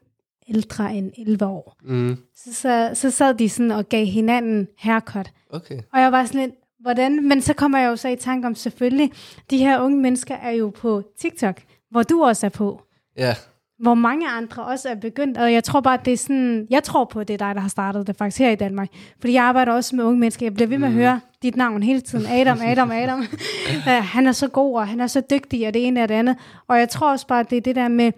ældre 0.49 0.93
end 0.95 1.11
11 1.17 1.45
år. 1.45 1.75
Mm, 1.83 2.17
Så, 2.35 2.53
så, 2.53 2.91
så 2.93 3.11
sad 3.11 3.33
de 3.33 3.49
sådan 3.49 3.71
og 3.71 3.89
gav 3.89 4.05
hinanden 4.05 4.67
haircut. 4.77 5.31
okay. 5.49 5.79
Og 5.93 5.99
jeg 6.01 6.11
var 6.11 6.25
sådan 6.25 6.41
lidt, 6.41 6.51
hvordan? 6.79 7.27
Men 7.27 7.41
så 7.41 7.53
kommer 7.53 7.79
jeg 7.79 7.87
jo 7.87 7.95
så 7.95 8.07
i 8.09 8.15
tanke 8.15 8.47
om, 8.47 8.55
selvfølgelig, 8.55 9.11
de 9.49 9.57
her 9.57 9.81
unge 9.81 9.97
mennesker 10.01 10.35
er 10.35 10.51
jo 10.51 10.69
på 10.69 11.03
TikTok, 11.19 11.61
hvor 11.91 12.03
du 12.03 12.23
også 12.23 12.45
er 12.45 12.49
på 12.49 12.81
Ja, 13.17 13.35
hvor 13.79 13.93
mange 13.93 14.29
andre 14.29 14.63
også 14.63 14.89
er 14.89 14.95
begyndt, 14.95 15.37
og 15.37 15.53
jeg 15.53 15.63
tror 15.63 15.81
bare, 15.81 15.93
at 15.93 16.05
det 16.05 16.13
er 16.13 16.17
sådan, 16.17 16.67
jeg 16.69 16.83
tror 16.83 17.05
på, 17.05 17.19
at 17.19 17.27
det 17.27 17.33
er 17.33 17.37
dig, 17.37 17.55
der 17.55 17.61
har 17.61 17.69
startet 17.69 18.07
det 18.07 18.15
faktisk 18.15 18.39
her 18.39 18.49
i 18.49 18.55
Danmark, 18.55 18.89
fordi 19.19 19.33
jeg 19.33 19.43
arbejder 19.43 19.71
også 19.71 19.95
med 19.95 20.03
unge 20.03 20.19
mennesker, 20.19 20.45
jeg 20.45 20.53
bliver 20.53 20.67
ved 20.67 20.77
med 20.77 20.87
at 20.87 20.93
høre 20.93 21.19
dit 21.43 21.55
navn 21.55 21.83
hele 21.83 22.01
tiden, 22.01 22.25
Adam, 22.25 22.59
Adam, 22.61 22.91
Adam, 22.91 23.19
uh, 23.19 23.85
han 24.15 24.27
er 24.27 24.31
så 24.31 24.47
god, 24.47 24.75
og 24.75 24.87
han 24.87 24.99
er 24.99 25.07
så 25.07 25.21
dygtig, 25.31 25.67
og 25.67 25.73
det 25.73 25.87
ene 25.87 26.03
og 26.03 26.09
det 26.09 26.15
andet, 26.15 26.37
og 26.67 26.79
jeg 26.79 26.89
tror 26.89 27.11
også 27.11 27.27
bare, 27.27 27.39
at 27.39 27.49
det 27.49 27.57
er 27.57 27.61
det 27.61 27.75
der 27.75 27.87
med, 27.87 28.11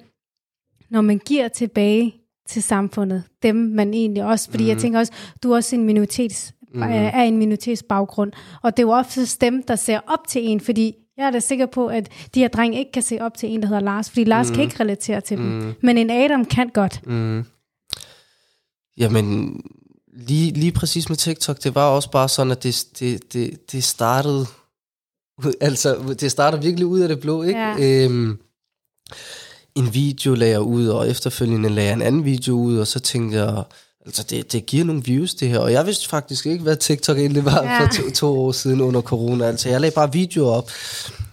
når 0.90 1.02
man 1.02 1.20
giver 1.26 1.48
tilbage 1.48 2.16
til 2.48 2.64
samfundet, 2.64 3.24
dem 3.44 3.56
man 3.56 3.94
egentlig 3.94 4.24
også, 4.24 4.50
fordi 4.52 4.64
mm. 4.64 4.70
jeg 4.70 4.78
tænker 4.78 5.00
også, 5.00 5.14
du 5.44 5.52
er 5.52 5.56
også 5.56 5.76
en 5.76 5.84
minoritets, 5.84 6.54
mm. 6.74 6.82
er 6.84 7.22
en 7.22 7.38
minoritetsbaggrund, 7.38 8.32
og 8.62 8.78
det 8.78 8.84
er 8.84 8.88
jo 8.88 8.94
ofte 8.94 9.26
dem, 9.42 9.64
der 9.64 9.76
ser 9.76 10.00
op 10.08 10.28
til 10.28 10.50
en, 10.50 10.60
fordi 10.60 10.96
jeg 11.18 11.28
er 11.28 11.32
da 11.32 11.40
sikker 11.40 11.66
på, 11.66 11.88
at 11.88 12.10
de 12.36 12.40
her 12.40 12.48
drenge 12.48 12.80
ikke 12.80 12.92
kan 12.92 13.04
se 13.04 13.22
op 13.22 13.38
til 13.38 13.50
en, 13.50 13.62
der 13.62 13.68
hedder 13.68 13.82
Lars, 13.82 14.10
fordi 14.10 14.24
Lars 14.24 14.50
mm. 14.50 14.56
kan 14.56 14.64
ikke 14.64 14.80
relatere 14.80 15.22
til 15.22 15.38
dem. 15.38 15.76
Men 15.82 15.98
en 15.98 16.10
Adam 16.10 16.46
kan 16.46 16.70
godt. 16.70 17.08
Mm. 17.08 17.46
Jamen, 18.98 19.62
lige, 20.14 20.52
lige 20.52 20.72
præcis 20.72 21.10
med 21.10 21.18
TikTok, 21.18 21.64
det 21.64 21.76
var 21.76 21.90
også 21.90 22.12
bare 22.12 22.30
sådan, 22.30 22.52
at 22.52 22.64
det, 22.64 22.88
det, 23.00 23.34
det, 23.34 23.72
det 23.72 23.84
startede, 23.84 24.46
altså, 25.62 26.16
det 26.20 26.32
startede 26.32 26.62
virkelig 26.62 26.86
ud 26.86 27.00
af 27.00 27.08
det 27.08 27.20
blå, 27.20 27.44
ikke? 27.44 27.60
Ja. 27.60 28.06
Øhm, 28.06 28.40
en 29.76 29.94
video 29.94 30.34
lagde 30.34 30.52
jeg 30.52 30.62
ud, 30.62 30.88
og 30.88 31.10
efterfølgende 31.10 31.70
lagde 31.70 31.88
jeg 31.88 31.96
en 31.96 32.02
anden 32.02 32.26
video 32.26 32.56
ud, 32.56 32.78
og 32.78 32.88
så 32.88 33.00
tænkte 33.00 33.38
jeg, 33.38 33.64
altså 34.06 34.24
det, 34.30 34.52
det 34.52 34.66
giver 34.66 34.86
nogle 34.86 35.04
views 35.04 35.34
det 35.34 35.48
her, 35.50 35.60
og 35.60 35.72
jeg 35.72 35.86
vidste 35.86 36.10
faktisk 36.10 36.46
ikke, 36.46 36.64
hvad 36.64 36.76
TikTok 36.76 37.18
egentlig 37.18 37.46
var 37.46 37.64
Ja. 37.64 37.84
for 37.84 37.88
to, 37.94 38.10
to 38.16 38.40
år 38.40 38.52
siden 38.52 38.82
under 38.82 39.02
corona, 39.02 39.46
altså 39.46 39.70
jeg 39.70 39.82
lagde 39.82 39.94
bare 39.96 40.14
videoer 40.14 40.52
op, 40.52 40.72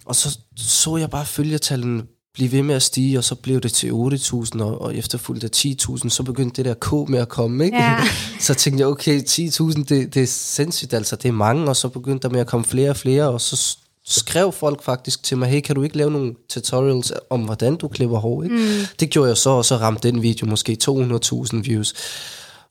og 0.04 0.16
så 0.16 0.38
så 0.56 0.96
jeg 0.96 1.10
bare 1.10 1.26
følgertallene 1.26 2.02
blive 2.34 2.52
ved 2.52 2.62
med 2.62 2.74
at 2.74 2.82
stige, 2.82 3.18
og 3.18 3.24
så 3.24 3.34
blev 3.34 3.60
det 3.60 3.72
til 3.72 3.90
8.000, 3.90 4.60
og, 4.62 4.80
og 4.80 4.96
efterfulgt 4.96 5.44
af 5.44 5.48
10.000, 5.56 6.08
så 6.08 6.22
begyndte 6.22 6.56
det 6.56 6.64
der 6.64 6.74
K 7.04 7.08
med 7.10 7.18
at 7.18 7.28
komme, 7.28 7.64
ikke? 7.64 7.76
Ja. 7.76 7.96
så 8.40 8.54
tænkte 8.54 8.80
jeg, 8.80 8.88
okay, 8.88 9.20
10.000, 9.22 9.84
det, 9.84 10.14
det 10.14 10.22
er 10.22 10.26
sindssygt, 10.26 10.94
altså 10.94 11.16
det 11.16 11.28
er 11.28 11.32
mange, 11.32 11.68
og 11.68 11.76
så 11.76 11.88
begyndte 11.88 12.28
der 12.28 12.32
med 12.32 12.40
at 12.40 12.46
komme 12.46 12.64
flere 12.66 12.90
og 12.90 12.96
flere, 12.96 13.28
og 13.28 13.40
så 13.40 13.76
skrev 14.06 14.52
folk 14.52 14.82
faktisk 14.82 15.22
til 15.22 15.38
mig, 15.38 15.48
hey, 15.48 15.60
kan 15.60 15.74
du 15.74 15.82
ikke 15.82 15.96
lave 15.96 16.10
nogle 16.10 16.34
tutorials 16.48 17.12
om, 17.30 17.40
hvordan 17.40 17.76
du 17.76 17.88
klipper 17.88 18.18
hår, 18.18 18.42
ikke? 18.42 18.56
Mm. 18.56 18.62
Det 19.00 19.10
gjorde 19.10 19.28
jeg 19.28 19.36
så, 19.36 19.50
og 19.50 19.64
så 19.64 19.76
ramte 19.76 20.08
den 20.12 20.22
video 20.22 20.46
måske 20.46 20.76
200.000 20.84 21.60
views. 21.62 21.94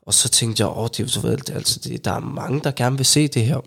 Og 0.08 0.14
så 0.14 0.28
tænkte 0.28 0.62
jeg, 0.62 0.76
åh, 0.76 0.88
det 0.88 1.00
er 1.00 1.04
jo 1.04 1.08
så 1.08 1.20
vel, 1.20 1.42
altså, 1.52 1.80
det, 1.84 2.04
der 2.04 2.12
er 2.12 2.20
mange, 2.20 2.60
der 2.60 2.70
gerne 2.70 2.96
vil 2.96 3.06
se 3.06 3.28
det 3.28 3.44
her. 3.44 3.60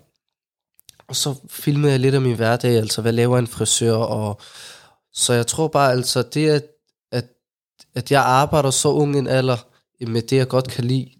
Og 1.08 1.16
så 1.16 1.34
filmede 1.50 1.92
jeg 1.92 2.00
lidt 2.00 2.14
af 2.14 2.20
min 2.20 2.36
hverdag, 2.36 2.76
altså 2.76 3.02
hvad 3.02 3.12
laver 3.12 3.38
en 3.38 3.46
frisør, 3.46 3.94
og 3.94 4.40
så 5.12 5.32
jeg 5.32 5.46
tror 5.46 5.68
bare, 5.68 5.92
altså 5.92 6.22
det, 6.22 6.50
at, 6.50 6.66
at, 7.12 7.24
at 7.94 8.10
jeg 8.10 8.22
arbejder 8.22 8.70
så 8.70 8.88
ung 8.88 9.18
en 9.18 9.26
alder 9.26 9.56
med 10.06 10.22
det, 10.22 10.36
jeg 10.36 10.48
godt 10.48 10.68
kan 10.70 10.84
lide, 10.84 11.10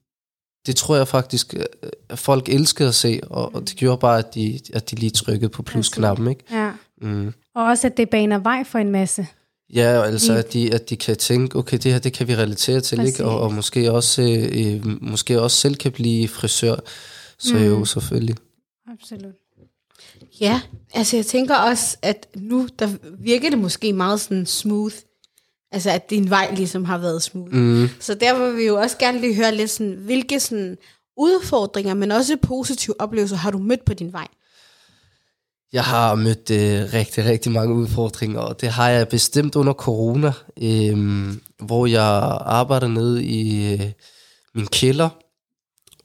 det 0.67 0.77
tror 0.77 0.97
jeg 0.97 1.09
faktisk, 1.09 1.55
øh, 1.55 1.65
at 2.09 2.19
folk 2.19 2.49
elskede 2.49 2.89
at 2.89 2.95
se, 2.95 3.21
og, 3.31 3.55
og 3.55 3.61
det 3.61 3.77
gjorde 3.77 3.99
bare, 3.99 4.19
at 4.19 4.35
de, 4.35 4.61
at 4.75 4.91
de 4.91 4.97
lige 4.97 5.11
trykkede 5.11 5.51
på 5.51 5.63
plusknappen, 5.63 6.29
ikke? 6.29 6.45
Ja. 6.51 6.73
Mm. 7.01 7.33
Og 7.55 7.65
også, 7.65 7.87
at 7.87 7.97
det 7.97 8.11
baner 8.11 8.39
vej 8.39 8.65
for 8.65 8.79
en 8.79 8.91
masse. 8.91 9.27
Ja, 9.73 10.03
altså 10.03 10.33
at 10.33 10.53
de, 10.53 10.75
at 10.75 10.91
de 10.91 10.97
kan 10.97 11.17
tænke, 11.17 11.59
okay, 11.59 11.79
det 11.79 11.93
her, 11.93 11.99
det 11.99 12.13
kan 12.13 12.29
vi 12.29 12.37
relatere 12.37 12.81
til, 12.81 13.07
ikke? 13.07 13.25
Og, 13.25 13.41
og 13.41 13.53
måske, 13.53 13.93
også, 13.93 14.23
øh, 14.23 14.75
øh, 14.75 15.03
måske 15.03 15.41
også 15.41 15.57
selv 15.57 15.75
kan 15.75 15.93
blive 15.93 16.29
frisør, 16.29 16.77
så 17.39 17.55
mm. 17.55 17.65
jo, 17.65 17.85
selvfølgelig. 17.85 18.37
Absolut. 18.93 19.35
Ja, 20.41 20.61
altså 20.95 21.17
jeg 21.17 21.27
tænker 21.27 21.55
også, 21.55 21.97
at 22.03 22.29
nu 22.37 22.69
der 22.79 22.89
virker 23.19 23.51
det 23.51 23.59
måske 23.59 23.93
meget 23.93 24.21
sådan 24.21 24.47
smooth. 24.47 24.95
Altså 25.73 25.91
at 25.91 26.11
din 26.11 26.31
vej 26.31 26.55
ligesom 26.57 26.85
har 26.85 26.99
været 26.99 27.23
smooth. 27.23 27.55
Mm. 27.55 27.89
Så 28.01 28.15
der 28.15 28.39
vil 28.39 28.57
vi 28.57 28.67
jo 28.67 28.77
også 28.77 28.99
gerne 28.99 29.21
lige 29.21 29.35
høre 29.35 29.55
lidt 29.55 29.71
sådan, 29.71 29.93
hvilke 29.93 30.41
sådan 30.41 30.77
udfordringer, 31.17 31.95
men 31.95 32.11
også 32.11 32.37
positive 32.43 33.01
oplevelser 33.01 33.37
har 33.37 33.51
du 33.51 33.59
mødt 33.59 33.85
på 33.85 33.95
din 33.95 34.13
vej? 34.13 34.29
Jeg 35.73 35.85
har 35.85 36.15
mødt 36.15 36.51
øh, 36.51 36.93
rigtig, 36.93 37.25
rigtig 37.25 37.53
mange 37.53 37.75
udfordringer, 37.75 38.41
og 38.41 38.61
det 38.61 38.69
har 38.69 38.89
jeg 38.89 39.09
bestemt 39.09 39.57
under 39.57 39.73
corona, 39.73 40.33
øh, 40.63 41.29
hvor 41.59 41.87
jeg 41.87 42.39
arbejder 42.41 42.89
nede 42.89 43.25
i 43.25 43.73
øh, 43.73 43.93
min 44.55 44.67
kælder, 44.67 45.09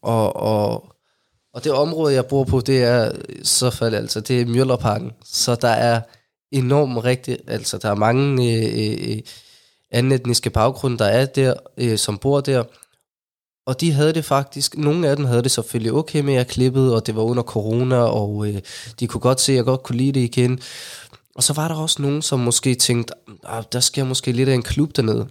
og, 0.01 0.35
og, 0.35 0.93
og 1.53 1.63
det 1.63 1.71
område, 1.71 2.13
jeg 2.13 2.25
bor 2.25 2.43
på, 2.43 2.59
det 2.59 2.83
er 2.83 3.11
så 3.43 3.69
fald, 3.69 3.95
altså, 3.95 4.21
det 4.21 4.41
er 4.41 4.45
Mjøllerparken, 4.45 5.11
så 5.25 5.55
der 5.55 5.67
er 5.67 6.01
enormt 6.51 7.03
rigtig, 7.03 7.37
altså 7.47 7.77
der 7.77 7.89
er 7.89 7.95
mange 7.95 8.53
øh, 8.53 8.91
øh, 8.91 9.11
øh, 9.11 9.21
anden 9.91 10.11
etniske 10.11 10.49
baggrunde, 10.49 10.97
der 10.97 11.05
er 11.05 11.25
der, 11.25 11.53
øh, 11.77 11.97
som 11.97 12.17
bor 12.17 12.41
der, 12.41 12.63
og 13.67 13.81
de 13.81 13.91
havde 13.91 14.13
det 14.13 14.25
faktisk, 14.25 14.77
nogle 14.77 15.09
af 15.09 15.15
dem 15.15 15.25
havde 15.25 15.43
det 15.43 15.51
selvfølgelig 15.51 15.93
okay 15.93 16.21
med, 16.21 16.33
at 16.33 16.37
jeg 16.37 16.47
klippede, 16.47 16.95
og 16.95 17.07
det 17.07 17.15
var 17.15 17.21
under 17.21 17.43
corona, 17.43 17.95
og 17.95 18.47
øh, 18.47 18.61
de 18.99 19.07
kunne 19.07 19.21
godt 19.21 19.41
se, 19.41 19.51
at 19.51 19.55
jeg 19.55 19.65
godt 19.65 19.83
kunne 19.83 19.97
lide 19.97 20.11
det 20.11 20.19
igen. 20.19 20.59
Og 21.35 21.43
så 21.43 21.53
var 21.53 21.67
der 21.67 21.75
også 21.75 22.01
nogen, 22.01 22.21
som 22.21 22.39
måske 22.39 22.75
tænkte, 22.75 23.13
ah, 23.43 23.63
der 23.71 23.79
sker 23.79 24.03
måske 24.03 24.31
lidt 24.31 24.49
af 24.49 24.53
en 24.53 24.61
klub 24.61 24.95
dernede. 24.95 25.27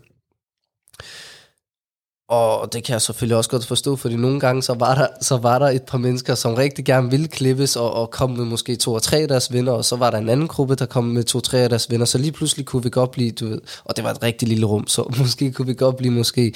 Og 2.28 2.72
det 2.72 2.84
kan 2.84 2.92
jeg 2.92 3.02
selvfølgelig 3.02 3.36
også 3.36 3.50
godt 3.50 3.66
forstå, 3.66 3.96
fordi 3.96 4.16
nogle 4.16 4.40
gange 4.40 4.62
så 4.62 4.74
var 4.74 4.94
der, 4.94 5.06
så 5.20 5.36
var 5.36 5.58
der 5.58 5.66
et 5.66 5.82
par 5.82 5.98
mennesker, 5.98 6.34
som 6.34 6.54
rigtig 6.54 6.84
gerne 6.84 7.10
ville 7.10 7.28
klippes, 7.28 7.76
og, 7.76 7.92
og 7.92 8.10
kom 8.10 8.30
med 8.30 8.44
måske 8.44 8.76
to 8.76 8.92
og 8.92 9.02
tre 9.02 9.16
af 9.16 9.28
deres 9.28 9.52
venner, 9.52 9.72
og 9.72 9.84
så 9.84 9.96
var 9.96 10.10
der 10.10 10.18
en 10.18 10.28
anden 10.28 10.48
gruppe, 10.48 10.74
der 10.74 10.86
kom 10.86 11.04
med 11.04 11.24
to 11.24 11.38
og 11.38 11.44
tre 11.44 11.58
af 11.58 11.68
deres 11.68 11.90
venner, 11.90 12.06
så 12.06 12.18
lige 12.18 12.32
pludselig 12.32 12.66
kunne 12.66 12.82
vi 12.82 12.90
godt 12.90 13.10
blive, 13.10 13.30
du 13.30 13.48
ved, 13.48 13.60
og 13.84 13.96
det 13.96 14.04
var 14.04 14.10
et 14.10 14.22
rigtig 14.22 14.48
lille 14.48 14.66
rum, 14.66 14.86
så 14.86 15.12
måske 15.18 15.52
kunne 15.52 15.66
vi 15.66 15.74
godt 15.74 15.96
blive 15.96 16.12
måske 16.12 16.54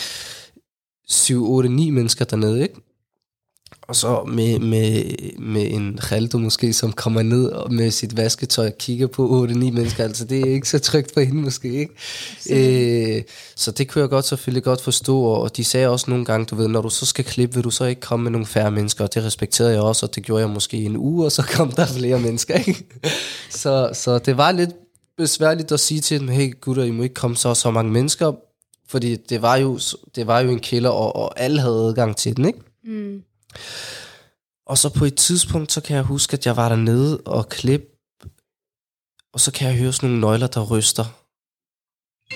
7, 1.11 1.51
8, 1.51 1.69
9 1.69 1.91
mennesker 1.91 2.25
dernede, 2.25 2.63
ikke? 2.63 2.75
Og 3.83 3.97
så 3.97 4.25
med, 4.25 4.59
med, 4.59 5.05
med 5.39 5.71
en 5.71 5.99
Raldo 6.13 6.39
måske, 6.39 6.73
som 6.73 6.93
kommer 6.93 7.23
ned 7.23 7.45
og 7.45 7.73
med 7.73 7.91
sit 7.91 8.17
vasketøj 8.17 8.67
og 8.67 8.79
kigger 8.79 9.07
på 9.07 9.47
8-9 9.47 9.55
mennesker. 9.55 10.05
Altså, 10.05 10.25
det 10.25 10.41
er 10.41 10.53
ikke 10.53 10.69
så 10.69 10.79
trygt 10.79 11.15
for 11.15 11.21
hende 11.21 11.43
måske, 11.43 11.69
ikke? 11.69 13.17
Øh, 13.17 13.23
så 13.57 13.71
det 13.71 13.89
kunne 13.89 14.03
jeg 14.03 14.09
godt 14.09 14.25
selvfølgelig 14.25 14.65
godt 14.65 14.81
forstå, 14.81 15.23
og 15.23 15.57
de 15.57 15.65
sagde 15.65 15.89
også 15.89 16.11
nogle 16.11 16.25
gange, 16.25 16.47
du 16.47 16.55
ved, 16.55 16.69
når 16.69 16.83
du 16.83 16.91
så 16.91 17.07
skal 17.07 17.25
klippe, 17.25 17.55
vil 17.55 17.65
du 17.65 17.71
så 17.71 17.85
ikke 17.85 18.01
komme 18.01 18.23
med 18.23 18.31
nogle 18.31 18.47
færre 18.47 18.71
mennesker, 18.71 19.05
og 19.05 19.15
det 19.15 19.25
respekterede 19.25 19.73
jeg 19.73 19.83
også, 19.83 20.07
og 20.07 20.15
det 20.15 20.23
gjorde 20.23 20.41
jeg 20.41 20.51
måske 20.51 20.77
en 20.77 20.97
uge, 20.97 21.25
og 21.25 21.33
så 21.33 21.43
kom 21.43 21.73
der 21.73 21.87
flere 21.87 22.21
mennesker, 22.21 22.55
ikke? 22.55 22.87
Så, 23.51 23.91
så 23.93 24.19
det 24.19 24.37
var 24.37 24.53
lidt 24.53 24.71
besværligt 25.17 25.73
at 25.73 25.81
sige 25.81 26.01
til 26.01 26.21
dem, 26.21 26.29
hey 26.29 26.61
gutter, 26.61 26.85
I 26.85 26.91
må 26.91 27.03
ikke 27.03 27.15
komme 27.15 27.37
så 27.37 27.55
så 27.55 27.71
mange 27.71 27.93
mennesker, 27.93 28.33
fordi 28.91 29.17
det 29.17 29.43
var 29.43 29.57
jo, 29.57 29.79
det 30.15 30.27
var 30.27 30.41
jo 30.41 30.51
en 30.51 30.61
kælder, 30.61 30.91
og, 30.91 31.17
og 31.17 31.41
alle 31.41 31.61
havde 31.61 31.85
adgang 31.89 32.17
til 32.17 32.37
den, 32.37 32.45
ikke? 32.45 32.61
Mm. 32.85 33.23
Og 34.67 34.79
så 34.79 34.89
på 34.89 35.05
et 35.05 35.15
tidspunkt, 35.15 35.73
så 35.73 35.81
kan 35.81 35.97
jeg 35.97 36.05
huske, 36.05 36.35
at 36.35 36.47
jeg 36.47 36.57
var 36.57 36.69
dernede 36.69 37.21
og 37.21 37.49
klip, 37.49 37.83
og 39.33 39.41
så 39.41 39.53
kan 39.53 39.69
jeg 39.69 39.77
høre 39.77 39.93
sådan 39.93 40.09
nogle 40.09 40.21
nøgler, 40.21 40.47
der 40.47 40.67
ryster. 40.71 41.05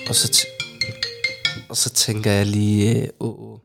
Og 0.09 0.15
så, 0.15 0.27
t- 0.35 1.65
og 1.69 1.77
så 1.77 1.89
tænker 1.89 2.31
jeg 2.31 2.45
lige, 2.45 3.01
øh, 3.01 3.07
åh, 3.19 3.39
åh. 3.39 3.59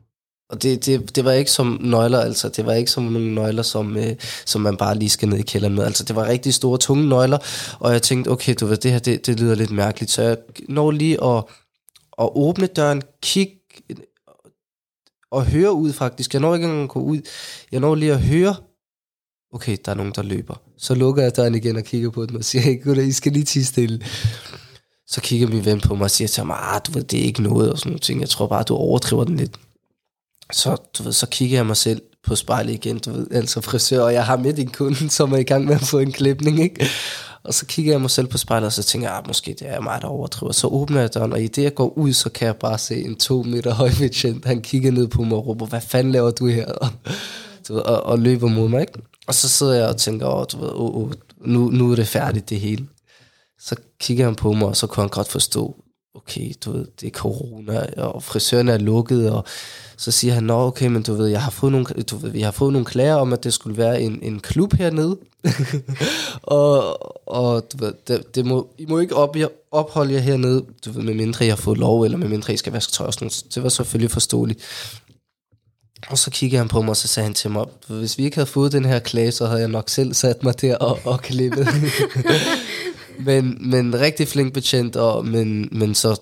Og 0.49 0.63
det, 0.63 0.85
det, 0.85 1.15
det 1.15 1.25
var 1.25 1.31
ikke 1.31 1.51
som 1.51 1.77
nøgler, 1.81 2.19
altså. 2.19 2.49
Det 2.49 2.65
var 2.65 2.73
ikke 2.73 2.91
som 2.91 3.03
nogle 3.03 3.35
nøgler, 3.35 3.63
som, 3.63 3.97
øh, 3.97 4.15
som 4.45 4.61
man 4.61 4.77
bare 4.77 4.97
lige 4.97 5.09
skal 5.09 5.29
ned 5.29 5.37
i 5.37 5.41
kælderen 5.41 5.75
med. 5.75 5.83
Altså, 5.83 6.03
det 6.03 6.15
var 6.15 6.25
rigtig 6.27 6.53
store, 6.53 6.77
tunge 6.77 7.09
nøgler. 7.09 7.37
Og 7.79 7.93
jeg 7.93 8.01
tænkte, 8.01 8.29
okay, 8.29 8.55
du 8.59 8.65
ved, 8.65 8.77
det 8.77 8.91
her, 8.91 8.99
det, 8.99 9.25
det 9.25 9.39
lyder 9.39 9.55
lidt 9.55 9.71
mærkeligt. 9.71 10.11
Så 10.11 10.21
jeg 10.21 10.37
når 10.69 10.91
lige 10.91 11.23
at, 11.23 11.43
at 12.19 12.29
åbne 12.35 12.67
døren, 12.67 13.01
kigge 13.21 13.61
og 15.31 15.45
høre 15.45 15.73
ud 15.73 15.93
faktisk. 15.93 16.33
Jeg 16.33 16.41
når 16.41 16.55
ikke 16.55 16.65
engang 16.65 16.83
at 16.83 16.89
gå 16.89 16.99
ud. 16.99 17.21
Jeg 17.71 17.79
når 17.79 17.95
lige 17.95 18.13
at 18.13 18.21
høre, 18.21 18.55
okay, 19.53 19.77
der 19.85 19.91
er 19.91 19.95
nogen, 19.95 20.13
der 20.15 20.21
løber. 20.21 20.55
Så 20.77 20.95
lukker 20.95 21.23
jeg 21.23 21.35
døren 21.35 21.55
igen 21.55 21.75
og 21.75 21.83
kigger 21.83 22.09
på 22.09 22.25
dem 22.25 22.35
og 22.35 22.43
siger, 22.43 22.61
hey, 22.61 22.83
gutter, 22.83 23.03
I 23.03 23.11
skal 23.11 23.31
lige 23.31 23.45
tige 23.45 23.65
stille. 23.65 24.05
Så 25.07 25.21
kigger 25.21 25.47
min 25.47 25.65
ven 25.65 25.81
på 25.81 25.95
mig 25.95 26.03
og 26.03 26.11
siger 26.11 26.27
til 26.27 26.45
mig, 26.45 26.57
ah, 26.59 26.81
du 26.87 26.91
ved, 26.91 27.03
det 27.03 27.19
er 27.19 27.23
ikke 27.23 27.43
noget 27.43 27.71
og 27.71 27.79
sådan 27.79 27.89
nogle 27.89 27.99
ting. 27.99 28.21
Jeg 28.21 28.29
tror 28.29 28.47
bare, 28.47 28.63
du 28.63 28.75
overdriver 28.75 29.23
den 29.23 29.35
lidt. 29.35 29.55
Så, 30.51 30.75
du 30.97 31.03
ved, 31.03 31.11
så 31.11 31.27
kigger 31.27 31.57
jeg 31.57 31.65
mig 31.65 31.77
selv 31.77 32.01
på 32.23 32.35
spejlet 32.35 32.73
igen, 32.73 32.99
du 32.99 33.11
ved, 33.11 33.27
altså 33.31 33.61
frisør, 33.61 34.03
og 34.03 34.13
jeg 34.13 34.25
har 34.25 34.37
midt 34.37 34.59
en 34.59 34.69
kunde, 34.69 35.09
som 35.09 35.33
er 35.33 35.37
i 35.37 35.43
gang 35.43 35.65
med 35.65 35.75
at 35.75 35.81
få 35.81 35.99
en 35.99 36.11
klipning, 36.11 36.59
ikke? 36.59 36.85
Og 37.43 37.53
så 37.53 37.65
kigger 37.65 37.93
jeg 37.93 38.01
mig 38.01 38.09
selv 38.09 38.27
på 38.27 38.37
spejlet, 38.37 38.65
og 38.65 38.73
så 38.73 38.83
tænker 38.83 39.07
jeg, 39.07 39.17
ah, 39.17 39.27
måske 39.27 39.55
det 39.59 39.69
er 39.69 39.81
mig, 39.81 40.01
der 40.01 40.07
overdriver. 40.07 40.51
Så 40.51 40.67
åbner 40.67 40.99
jeg 40.99 41.13
døren, 41.13 41.33
og 41.33 41.41
i 41.41 41.47
det 41.47 41.63
jeg 41.63 41.75
går 41.75 41.97
ud, 41.97 42.13
så 42.13 42.29
kan 42.29 42.45
jeg 42.45 42.55
bare 42.55 42.77
se 42.77 43.03
en 43.03 43.15
to 43.15 43.43
meter 43.43 43.73
høj 43.73 43.89
betjent. 43.99 44.45
Han 44.45 44.61
kigger 44.61 44.91
ned 44.91 45.07
på 45.07 45.23
mig 45.23 45.37
og 45.37 45.47
råber, 45.47 45.65
hvad 45.65 45.81
fanden 45.81 46.13
laver 46.13 46.31
du 46.31 46.47
her? 46.47 46.65
Og, 46.65 46.89
og, 47.69 48.03
og 48.03 48.19
løber 48.19 48.47
mod 48.47 48.69
mig, 48.69 48.81
ikke? 48.81 48.93
Og 49.27 49.35
så 49.35 49.49
sidder 49.49 49.73
jeg 49.73 49.87
og 49.87 49.97
tænker, 49.97 50.27
oh, 50.27 50.45
du 50.51 50.57
ved, 50.57 50.69
oh, 50.73 50.95
oh, 50.95 51.11
nu, 51.45 51.69
nu 51.69 51.91
er 51.91 51.95
det 51.95 52.07
færdigt, 52.07 52.49
det 52.49 52.59
hele. 52.59 52.87
Så 53.59 53.75
kigger 53.99 54.25
han 54.25 54.35
på 54.35 54.53
mig, 54.53 54.67
og 54.67 54.77
så 54.77 54.87
kunne 54.87 55.01
han 55.01 55.09
godt 55.09 55.27
forstå, 55.27 55.75
okay, 56.15 56.51
du 56.65 56.71
ved, 56.71 56.87
det 57.01 57.07
er 57.07 57.11
corona, 57.11 57.85
og 57.97 58.23
frisøren 58.23 58.67
er 58.69 58.77
lukket, 58.77 59.31
og 59.31 59.45
så 59.97 60.11
siger 60.11 60.33
han, 60.33 60.43
nå 60.43 60.67
okay, 60.67 60.87
men 60.87 61.03
du 61.03 61.13
ved, 61.13 61.27
jeg 61.27 61.43
har 61.43 61.51
fået 61.51 61.71
nogle, 61.71 61.85
du 61.85 62.17
ved, 62.17 62.29
vi 62.29 62.41
har 62.41 62.51
fået 62.51 62.73
nogle 62.73 62.85
klager 62.85 63.15
om, 63.15 63.33
at 63.33 63.43
det 63.43 63.53
skulle 63.53 63.77
være 63.77 64.01
en, 64.01 64.19
en 64.21 64.39
klub 64.39 64.73
hernede, 64.73 65.17
og, 66.43 67.27
og 67.27 67.71
du 67.71 67.85
ved, 67.85 67.93
det, 68.07 68.35
det 68.35 68.45
må, 68.45 68.69
I 68.77 68.85
må 68.85 68.99
ikke 68.99 69.15
op, 69.15 69.35
opholde 69.71 70.13
jer 70.13 70.19
hernede, 70.19 70.65
du 70.85 70.91
ved, 70.91 71.03
med 71.03 71.13
mindre 71.13 71.45
jeg 71.45 71.51
har 71.51 71.61
fået 71.61 71.77
lov, 71.77 72.03
eller 72.03 72.17
med 72.17 72.27
mindre 72.27 72.53
I 72.53 72.57
skal 72.57 72.73
vaske 72.73 72.91
tøj 72.91 73.07
og 73.07 73.13
sådan 73.13 73.25
noget. 73.25 73.55
Det 73.55 73.63
var 73.63 73.69
selvfølgelig 73.69 74.11
forståeligt. 74.11 74.59
Og 76.09 76.17
så 76.17 76.31
kiggede 76.31 76.57
han 76.57 76.67
på 76.67 76.81
mig, 76.81 76.89
og 76.89 76.97
så 76.97 77.07
sagde 77.07 77.25
han 77.25 77.33
til 77.33 77.51
mig, 77.51 77.65
hvis 77.87 78.17
vi 78.17 78.23
ikke 78.23 78.37
havde 78.37 78.47
fået 78.47 78.71
den 78.71 78.85
her 78.85 78.99
klage, 78.99 79.31
så 79.31 79.45
havde 79.45 79.59
jeg 79.59 79.69
nok 79.69 79.89
selv 79.89 80.13
sat 80.13 80.43
mig 80.43 80.61
der 80.61 80.77
og, 80.77 80.99
og 81.05 81.21
klippet. 81.21 81.67
men, 83.19 83.57
men 83.69 83.99
rigtig 83.99 84.27
flink 84.27 84.53
betjent, 84.53 84.95
og, 84.95 85.25
men, 85.25 85.69
men 85.71 85.95
så 85.95 86.21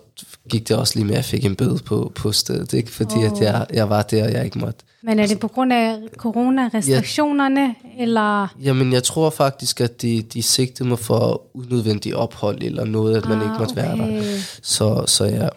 gik 0.50 0.68
det 0.68 0.78
også 0.78 0.96
lige 0.96 1.06
med, 1.06 1.14
at 1.14 1.18
jeg 1.18 1.26
fik 1.26 1.46
en 1.46 1.56
bøde 1.56 1.80
på, 1.86 2.12
på 2.16 2.32
stedet, 2.32 2.74
ikke? 2.74 2.92
fordi 2.92 3.16
oh. 3.16 3.24
at 3.24 3.42
jeg, 3.42 3.66
jeg 3.74 3.90
var 3.90 4.02
der, 4.02 4.24
og 4.24 4.32
jeg 4.32 4.46
ikke 4.46 4.60
måtte. 4.60 4.80
Men 5.02 5.20
er 5.20 5.28
det 5.28 5.40
på 5.40 5.48
grund 5.48 5.74
af 5.74 5.98
coronarestriktionerne, 6.18 7.62
ja. 7.62 8.04
eller? 8.04 8.56
Jamen, 8.64 8.94
jeg 8.94 9.04
tror 9.04 9.30
faktisk, 9.30 9.82
at 9.82 10.02
de, 10.02 10.22
de 10.22 10.44
sigtede 10.44 10.90
mig 10.90 11.00
for 11.00 11.42
unødvendig 11.54 12.16
ophold, 12.16 12.64
eller 12.64 12.86
noget, 12.86 13.18
at 13.18 13.30
man 13.30 13.38
ah, 13.38 13.44
ikke 13.44 13.56
måtte 13.60 13.72
okay. 13.72 13.82
være 13.82 13.98
der. 13.98 14.38
Så, 14.62 15.04
så 15.08 15.26
ja. 15.26 15.48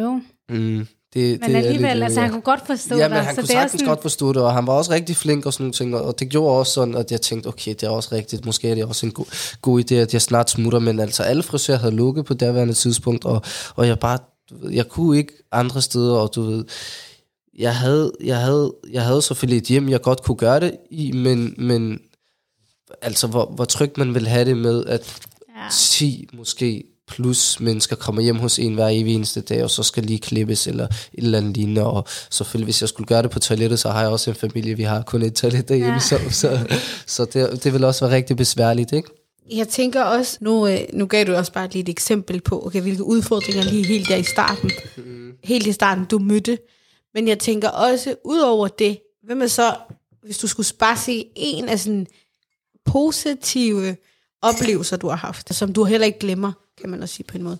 Jo. 0.00 0.20
Mm. 0.48 0.86
Det, 1.14 1.40
men 1.40 1.50
det 1.50 1.56
alligevel, 1.56 1.96
lidt, 1.96 2.04
altså 2.04 2.20
han 2.20 2.30
kunne 2.30 2.40
godt 2.40 2.66
forstå 2.66 2.94
ja, 2.94 2.94
det. 2.94 3.00
Ja, 3.00 3.08
men 3.08 3.24
han 3.24 3.34
så 3.34 3.40
kunne 3.40 3.48
sagtens 3.48 3.72
sådan... 3.72 3.86
godt 3.86 4.02
forstå 4.02 4.32
det, 4.32 4.42
og 4.42 4.52
han 4.52 4.66
var 4.66 4.72
også 4.72 4.92
rigtig 4.92 5.16
flink 5.16 5.46
og 5.46 5.52
sådan 5.52 5.64
nogle 5.64 5.72
ting, 5.72 5.96
og 5.96 6.18
det 6.18 6.28
gjorde 6.28 6.58
også 6.58 6.72
sådan, 6.72 6.94
at 6.94 7.12
jeg 7.12 7.20
tænkte, 7.20 7.46
okay, 7.46 7.70
det 7.70 7.82
er 7.82 7.90
også 7.90 8.08
rigtigt, 8.12 8.46
måske 8.46 8.68
er 8.68 8.74
det 8.74 8.84
også 8.84 9.06
en 9.06 9.12
god, 9.12 9.56
god 9.62 9.80
idé, 9.80 9.94
at 9.94 10.12
jeg 10.12 10.22
snart 10.22 10.50
smutter, 10.50 10.78
men 10.78 11.00
altså 11.00 11.22
alle 11.22 11.42
frisører 11.42 11.78
havde 11.78 11.94
lukket 11.94 12.24
på 12.24 12.34
derværende 12.34 12.74
tidspunkt, 12.74 13.24
og, 13.24 13.42
og 13.76 13.86
jeg 13.86 13.98
bare, 13.98 14.18
jeg 14.70 14.88
kunne 14.88 15.18
ikke 15.18 15.32
andre 15.52 15.82
steder, 15.82 16.16
og 16.16 16.30
du 16.34 16.42
ved, 16.42 16.64
jeg 17.58 17.76
havde, 17.76 18.12
jeg 18.24 18.38
havde, 18.38 18.72
jeg 18.90 19.02
havde 19.02 19.22
selvfølgelig 19.22 19.58
et 19.58 19.68
hjem, 19.68 19.88
jeg 19.88 20.00
godt 20.00 20.22
kunne 20.22 20.36
gøre 20.36 20.60
det 20.60 20.76
i, 20.90 21.12
men, 21.12 21.54
men 21.58 22.00
altså, 23.02 23.26
hvor, 23.26 23.46
hvor 23.46 23.64
trygt 23.64 23.98
man 23.98 24.14
vil 24.14 24.28
have 24.28 24.44
det 24.44 24.56
med, 24.56 24.84
at 24.84 25.18
ja. 25.56 25.68
10 25.72 26.28
måske 26.32 26.84
plus 27.08 27.60
mennesker 27.60 27.96
kommer 27.96 28.22
hjem 28.22 28.36
hos 28.36 28.58
en 28.58 28.74
hver 28.74 28.88
evig 28.88 29.14
eneste 29.14 29.40
dag, 29.40 29.64
og 29.64 29.70
så 29.70 29.82
skal 29.82 30.02
lige 30.02 30.18
klippes 30.18 30.66
eller 30.66 30.84
et 30.84 31.24
eller 31.24 31.38
andet 31.38 31.56
lignende. 31.56 31.86
Og 31.86 32.04
selvfølgelig, 32.30 32.66
hvis 32.66 32.80
jeg 32.80 32.88
skulle 32.88 33.06
gøre 33.06 33.22
det 33.22 33.30
på 33.30 33.38
toilettet, 33.38 33.78
så 33.78 33.90
har 33.90 34.00
jeg 34.00 34.10
også 34.10 34.30
en 34.30 34.36
familie. 34.36 34.76
Vi 34.76 34.82
har 34.82 35.02
kun 35.02 35.22
et 35.22 35.34
toilet 35.34 35.68
derhjemme, 35.68 35.92
ja. 35.92 36.00
så, 36.00 36.18
så, 36.30 36.76
så 37.06 37.24
det, 37.24 37.64
det 37.64 37.72
vil 37.72 37.84
også 37.84 38.06
være 38.06 38.16
rigtig 38.16 38.36
besværligt, 38.36 38.92
ikke? 38.92 39.08
Jeg 39.52 39.68
tænker 39.68 40.02
også, 40.02 40.38
nu, 40.40 40.66
øh, 40.66 40.78
nu 40.92 41.06
gav 41.06 41.24
du 41.24 41.34
også 41.34 41.52
bare 41.52 41.68
lige 41.68 41.82
et 41.82 41.88
eksempel 41.88 42.40
på, 42.40 42.66
okay, 42.66 42.80
hvilke 42.80 43.04
udfordringer 43.04 43.62
lige 43.62 43.86
helt 43.86 44.08
der 44.08 44.16
i 44.16 44.22
starten, 44.22 44.70
mm. 44.96 45.32
helt 45.44 45.66
i 45.66 45.72
starten, 45.72 46.04
du 46.04 46.18
mødte. 46.18 46.58
Men 47.14 47.28
jeg 47.28 47.38
tænker 47.38 47.68
også, 47.68 48.14
ud 48.24 48.38
over 48.38 48.68
det, 48.68 48.98
hvad 49.22 49.36
med 49.36 49.48
så, 49.48 49.74
hvis 50.22 50.38
du 50.38 50.46
skulle 50.46 50.66
bare 50.78 50.96
se 50.96 51.24
en 51.36 51.68
af 51.68 51.80
sådan 51.80 52.06
positive 52.84 53.96
oplevelser, 54.42 54.96
du 54.96 55.08
har 55.08 55.16
haft, 55.16 55.54
som 55.54 55.72
du 55.72 55.84
heller 55.84 56.06
ikke 56.06 56.18
glemmer, 56.18 56.52
kan 56.80 56.90
man 56.90 57.02
også 57.02 57.14
sige 57.14 57.26
på 57.26 57.38
en 57.38 57.44
måde. 57.44 57.58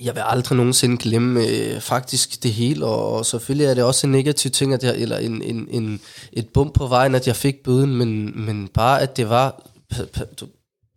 Jeg 0.00 0.14
vil 0.14 0.22
aldrig 0.26 0.56
nogensinde 0.56 0.96
glemme 0.96 1.46
øh, 1.46 1.80
faktisk 1.80 2.42
det 2.42 2.52
hele, 2.52 2.86
og, 2.86 3.12
og 3.12 3.26
selvfølgelig 3.26 3.66
er 3.66 3.74
det 3.74 3.84
også 3.84 4.06
en 4.06 4.12
negativ 4.12 4.50
ting, 4.50 4.74
at 4.74 4.84
jeg, 4.84 4.96
eller 4.96 5.18
en, 5.18 5.42
en, 5.42 5.68
en, 5.70 6.00
et 6.32 6.48
bump 6.48 6.74
på 6.74 6.86
vejen, 6.86 7.14
at 7.14 7.26
jeg 7.26 7.36
fik 7.36 7.62
bøden, 7.62 7.96
men, 7.96 8.40
men 8.46 8.68
bare 8.68 9.00
at 9.00 9.16
det 9.16 9.28
var, 9.28 9.62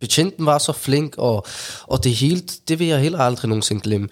betjenten 0.00 0.46
var 0.46 0.58
så 0.58 0.72
flink, 0.72 1.14
og, 1.18 1.46
og 1.82 2.04
det 2.04 2.14
hele, 2.14 2.42
det 2.68 2.78
vil 2.78 2.86
jeg 2.86 3.00
heller 3.00 3.18
aldrig 3.18 3.48
nogensinde 3.48 3.82
glemme. 3.82 4.08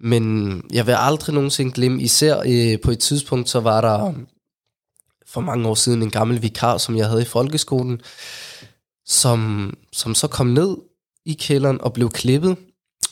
Men 0.00 0.64
jeg 0.72 0.86
vil 0.86 0.94
aldrig 0.98 1.34
nogensinde 1.34 1.72
glemme, 1.72 2.02
især 2.02 2.42
øh, 2.46 2.80
på 2.80 2.90
et 2.90 2.98
tidspunkt, 2.98 3.48
så 3.48 3.60
var 3.60 3.80
der 3.80 4.14
for 5.26 5.40
mange 5.40 5.68
år 5.68 5.74
siden 5.74 6.02
en 6.02 6.10
gammel 6.10 6.42
vikar, 6.42 6.78
som 6.78 6.96
jeg 6.96 7.06
havde 7.08 7.22
i 7.22 7.24
folkeskolen, 7.24 8.00
som, 9.06 9.72
som 9.92 10.14
så 10.14 10.26
kom 10.26 10.46
ned 10.46 10.76
i 11.26 11.32
kælderen 11.32 11.80
og 11.80 11.92
blev 11.92 12.10
klippet. 12.10 12.56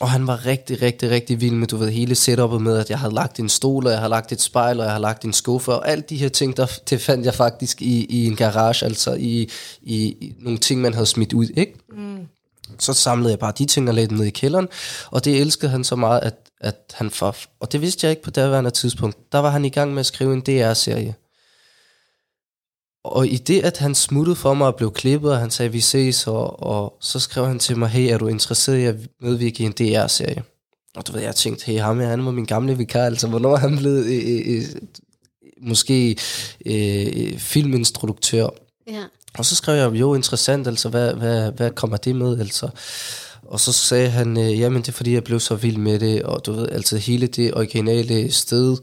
Og 0.01 0.11
han 0.11 0.27
var 0.27 0.47
rigtig, 0.47 0.83
rigtig, 0.83 1.11
rigtig 1.11 1.41
vild 1.41 1.55
med, 1.55 1.67
du 1.67 1.77
ved, 1.77 1.91
hele 1.91 2.15
setupet 2.15 2.63
med, 2.63 2.79
at 2.79 2.91
jeg 2.91 2.99
havde 2.99 3.15
lagt 3.15 3.39
en 3.39 3.49
stol, 3.49 3.87
og 3.87 3.93
jeg 3.93 3.99
havde 3.99 4.11
lagt 4.11 4.33
et 4.33 4.41
spejl, 4.41 4.79
og 4.79 4.85
jeg 4.85 4.93
havde 4.93 5.03
lagt 5.03 5.25
en 5.25 5.33
skuffe, 5.33 5.73
og 5.73 5.89
alt 5.89 6.11
de 6.11 6.17
her 6.17 6.29
ting, 6.29 6.57
der, 6.57 6.67
det 6.91 7.01
fandt 7.01 7.27
jeg 7.27 7.35
faktisk 7.35 7.83
i, 7.83 8.05
i 8.05 8.27
en 8.27 8.37
garage, 8.37 8.87
altså 8.87 9.15
i, 9.15 9.51
i, 9.83 10.05
i 10.05 10.35
nogle 10.39 10.59
ting, 10.59 10.81
man 10.81 10.95
havde 10.95 11.07
smidt 11.07 11.33
ud, 11.33 11.47
ikke? 11.57 11.75
Mm. 11.93 12.19
Så 12.79 12.93
samlede 12.93 13.31
jeg 13.31 13.39
bare 13.39 13.53
de 13.59 13.65
ting 13.65 13.89
og 13.89 13.95
lagde 13.95 14.09
dem 14.09 14.19
ned 14.19 14.27
i 14.27 14.31
kælderen, 14.31 14.69
og 15.11 15.25
det 15.25 15.41
elskede 15.41 15.71
han 15.71 15.85
så 15.85 15.97
meget, 15.97 16.21
at, 16.21 16.35
at 16.61 16.77
han 16.95 17.11
for, 17.11 17.37
og 17.61 17.73
det 17.73 17.81
vidste 17.81 18.05
jeg 18.07 18.11
ikke 18.11 18.23
på 18.23 18.31
daværende 18.31 18.71
tidspunkt, 18.71 19.33
der 19.33 19.39
var 19.39 19.51
han 19.51 19.65
i 19.65 19.69
gang 19.69 19.93
med 19.93 20.01
at 20.01 20.07
skrive 20.07 20.33
en 20.33 20.41
DR-serie. 20.41 21.15
Og 23.05 23.27
i 23.27 23.37
det, 23.37 23.61
at 23.61 23.79
han 23.79 23.95
smuttede 23.95 24.37
for 24.37 24.55
mig 24.55 24.67
og 24.67 24.77
blev 24.77 24.93
klippet, 24.93 25.33
og 25.33 25.39
han 25.39 25.51
sagde, 25.51 25.73
vi 25.73 25.81
ses, 25.81 26.27
og, 26.27 26.63
og 26.63 26.97
så 27.01 27.21
skrev 27.21 27.47
han 27.47 27.59
til 27.59 27.79
mig, 27.79 27.89
hey, 27.89 28.13
er 28.13 28.19
du 28.19 28.29
interesseret 28.29 28.79
i 28.79 28.85
at 28.85 28.97
medvirke 29.21 29.63
i 29.63 29.67
en 29.67 29.73
DR-serie? 29.73 30.43
Og 30.97 31.07
du 31.07 31.13
ved, 31.13 31.21
jeg 31.21 31.35
tænkte, 31.35 31.67
hey, 31.67 31.81
ham 31.81 32.01
her, 32.01 32.09
han 32.09 32.25
var 32.25 32.31
min 32.31 32.45
gamle 32.45 32.77
vikar, 32.77 33.05
altså 33.05 33.29
hvornår 33.29 33.53
er 33.53 33.59
han 33.59 33.77
blevet 33.77 34.05
øh, 34.05 34.57
øh, 34.57 34.63
måske 35.63 36.17
øh, 36.67 37.39
filminstruktør? 37.39 38.49
Ja. 38.91 39.05
Og 39.39 39.45
så 39.45 39.57
skrev 39.57 39.77
jeg, 39.77 40.01
jo, 40.01 40.15
interessant, 40.15 40.67
altså, 40.67 40.89
hvad, 40.89 41.15
hvad, 41.15 41.53
hvad 41.53 41.71
kommer 41.71 41.97
det 41.97 42.17
med, 42.17 42.41
altså? 42.41 42.69
Og 43.43 43.61
så 43.61 43.73
sagde 43.73 44.11
han, 44.11 44.39
øh, 44.39 44.61
jamen 44.61 44.83
det 44.83 44.89
er 44.89 44.93
fordi, 44.93 45.15
jeg 45.15 45.25
blev 45.25 45.41
så 45.41 45.55
vild 45.55 45.77
med 45.77 45.99
det, 45.99 46.23
og 46.23 46.47
du 46.47 46.53
ved, 46.53 46.69
altså 46.69 46.97
hele 46.97 47.27
det 47.27 47.55
originale 47.55 48.33
sted, 48.33 48.77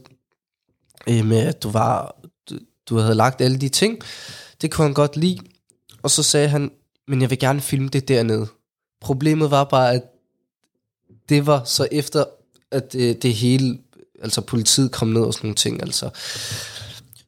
øh, 1.08 1.24
med 1.24 1.38
at 1.38 1.62
du 1.62 1.70
var 1.70 2.16
du 2.88 2.98
havde 2.98 3.14
lagt 3.14 3.40
alle 3.40 3.58
de 3.58 3.68
ting. 3.68 3.98
Det 4.60 4.70
kunne 4.70 4.84
han 4.84 4.94
godt 4.94 5.16
lide. 5.16 5.38
Og 6.02 6.10
så 6.10 6.22
sagde 6.22 6.48
han, 6.48 6.70
men 7.08 7.20
jeg 7.20 7.30
vil 7.30 7.38
gerne 7.38 7.60
filme 7.60 7.88
det 7.88 8.08
dernede. 8.08 8.46
Problemet 9.00 9.50
var 9.50 9.64
bare, 9.64 9.94
at 9.94 10.02
det 11.28 11.46
var 11.46 11.64
så 11.64 11.88
efter, 11.92 12.24
at 12.70 12.92
det, 12.92 13.22
det 13.22 13.34
hele, 13.34 13.78
altså 14.22 14.40
politiet 14.40 14.92
kom 14.92 15.08
ned 15.08 15.22
og 15.22 15.34
sådan 15.34 15.46
nogle 15.46 15.56
ting, 15.56 15.82
altså. 15.82 16.10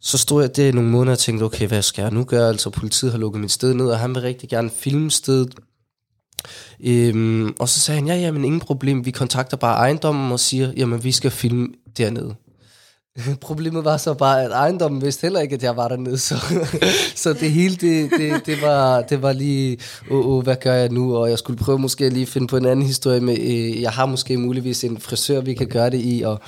Så 0.00 0.18
stod 0.18 0.42
jeg 0.42 0.56
der 0.56 0.68
i 0.68 0.72
nogle 0.72 0.90
måneder 0.90 1.12
og 1.12 1.18
tænkte, 1.18 1.44
okay, 1.44 1.68
hvad 1.68 1.82
skal 1.82 2.02
jeg 2.02 2.10
nu 2.10 2.24
gøre? 2.24 2.48
Altså, 2.48 2.70
politiet 2.70 3.12
har 3.12 3.18
lukket 3.18 3.40
mit 3.40 3.52
sted 3.52 3.74
ned, 3.74 3.86
og 3.86 3.98
han 3.98 4.14
vil 4.14 4.22
rigtig 4.22 4.48
gerne 4.48 4.70
filme 4.70 5.10
stedet. 5.10 5.54
Øhm, 6.80 7.54
og 7.58 7.68
så 7.68 7.80
sagde 7.80 8.00
han, 8.00 8.08
ja, 8.08 8.14
ja, 8.14 8.30
men 8.30 8.44
ingen 8.44 8.60
problem, 8.60 9.04
vi 9.04 9.10
kontakter 9.10 9.56
bare 9.56 9.76
ejendommen 9.76 10.32
og 10.32 10.40
siger, 10.40 10.72
jamen 10.76 11.04
vi 11.04 11.12
skal 11.12 11.30
filme 11.30 11.68
dernede. 11.96 12.34
Problemet 13.40 13.84
var 13.84 13.96
så 13.96 14.14
bare, 14.14 14.42
at 14.42 14.50
ejendommen 14.50 15.02
vidste 15.02 15.22
heller 15.22 15.40
ikke, 15.40 15.54
at 15.54 15.62
jeg 15.62 15.76
var 15.76 15.88
dernede, 15.88 16.18
så, 16.18 16.34
så 17.22 17.32
det 17.32 17.50
hele, 17.50 17.76
det, 17.76 18.10
det, 18.10 18.46
det, 18.46 18.62
var, 18.62 19.02
det 19.02 19.22
var 19.22 19.32
lige, 19.32 19.78
åh, 20.10 20.18
oh, 20.18 20.36
oh, 20.36 20.42
hvad 20.42 20.56
gør 20.56 20.74
jeg 20.74 20.88
nu? 20.88 21.16
Og 21.16 21.30
jeg 21.30 21.38
skulle 21.38 21.58
prøve 21.58 21.78
måske 21.78 22.04
at 22.04 22.12
lige 22.12 22.26
finde 22.26 22.46
på 22.46 22.56
en 22.56 22.66
anden 22.66 22.86
historie 22.86 23.20
med, 23.20 23.38
øh, 23.38 23.82
jeg 23.82 23.90
har 23.90 24.06
måske 24.06 24.36
muligvis 24.36 24.84
en 24.84 24.98
frisør, 24.98 25.40
vi 25.40 25.54
kan 25.54 25.66
gøre 25.66 25.90
det 25.90 26.00
i, 26.04 26.22
og 26.22 26.40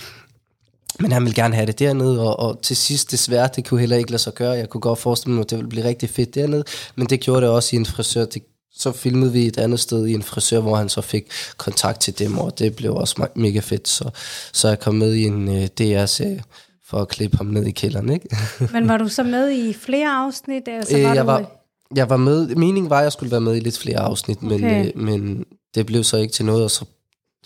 Men 1.00 1.12
han 1.12 1.22
ville 1.22 1.34
gerne 1.34 1.54
have 1.54 1.66
det 1.66 1.78
dernede, 1.78 2.20
og, 2.20 2.38
og 2.40 2.62
til 2.62 2.76
sidst 2.76 3.10
desværre, 3.10 3.48
det 3.56 3.68
kunne 3.68 3.80
heller 3.80 3.96
ikke 3.96 4.10
lade 4.10 4.22
sig 4.22 4.34
gøre. 4.34 4.52
Jeg 4.52 4.68
kunne 4.68 4.80
godt 4.80 4.98
forestille 4.98 5.34
mig, 5.34 5.42
at 5.42 5.50
det 5.50 5.58
ville 5.58 5.68
blive 5.68 5.84
rigtig 5.84 6.10
fedt 6.10 6.34
dernede, 6.34 6.64
men 6.96 7.06
det 7.06 7.20
gjorde 7.20 7.40
det 7.40 7.48
også 7.48 7.76
i 7.76 7.78
en 7.78 7.86
frisør. 7.86 8.24
Det, 8.24 8.42
så 8.74 8.92
filmede 8.92 9.32
vi 9.32 9.46
et 9.46 9.58
andet 9.58 9.80
sted 9.80 10.06
i 10.06 10.12
en 10.14 10.22
frisør, 10.22 10.60
hvor 10.60 10.76
han 10.76 10.88
så 10.88 11.00
fik 11.00 11.30
kontakt 11.56 12.00
til 12.00 12.18
dem, 12.18 12.38
og 12.38 12.58
det 12.58 12.76
blev 12.76 12.94
også 12.94 13.14
me- 13.22 13.32
mega 13.40 13.58
fedt. 13.60 13.88
Så, 13.88 14.10
så 14.52 14.68
jeg 14.68 14.80
kom 14.80 14.94
med 14.94 15.14
i 15.14 15.24
en 15.24 15.48
uh, 15.48 15.64
DR-serie 15.78 16.42
for 16.88 16.98
at 16.98 17.08
klippe 17.08 17.36
ham 17.36 17.46
ned 17.46 17.66
i 17.66 17.70
kælderen, 17.70 18.12
ikke? 18.12 18.36
Men 18.72 18.88
var 18.88 18.96
du 18.96 19.08
så 19.08 19.22
med 19.22 19.50
i 19.50 19.72
flere 19.72 20.08
afsnit? 20.08 20.62
Eller 20.68 20.84
så 20.84 20.92
var 20.92 20.98
Øh, 20.98 21.10
du, 21.10 21.14
jeg, 21.14 21.26
var, 21.26 21.50
jeg 21.96 22.10
var 22.10 22.16
med, 22.16 22.48
meningen 22.48 22.90
var, 22.90 22.98
at 22.98 23.02
jeg 23.04 23.12
skulle 23.12 23.30
være 23.30 23.40
med 23.40 23.56
i 23.56 23.60
lidt 23.60 23.78
flere 23.78 23.98
afsnit, 23.98 24.42
men, 24.42 24.52
Okay. 24.64 24.86
øh, 24.86 25.02
men 25.02 25.44
det 25.74 25.86
blev 25.86 26.04
så 26.04 26.16
ikke 26.16 26.32
til 26.32 26.44
noget, 26.44 26.64
og 26.64 26.70
så, 26.70 26.84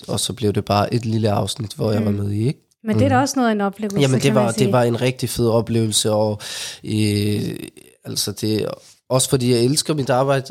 og 0.09 0.21
så 0.21 0.33
blev 0.33 0.53
det 0.53 0.65
bare 0.65 0.95
et 0.95 1.05
lille 1.07 1.31
afsnit, 1.31 1.73
hvor 1.73 1.93
jeg 1.93 2.05
var 2.05 2.11
med 2.11 2.31
i, 2.33 2.47
ikke? 2.47 2.61
Men 2.85 2.99
det 2.99 3.05
er 3.05 3.09
da 3.09 3.19
også 3.19 3.35
noget 3.37 3.49
af 3.49 3.53
en 3.53 3.61
oplevelse, 3.61 4.01
Jamen, 4.01 4.21
det 4.21 4.35
var, 4.35 4.51
det 4.53 4.73
var 4.73 4.83
en 4.83 5.01
rigtig 5.01 5.31
fed 5.31 5.49
oplevelse, 5.49 6.11
og 6.13 6.41
øh, 6.85 7.57
altså 8.05 8.33
det, 8.33 8.69
også 9.09 9.29
fordi 9.29 9.53
jeg 9.53 9.61
elsker 9.61 9.95
mit 9.95 10.11
arbejde, 10.11 10.47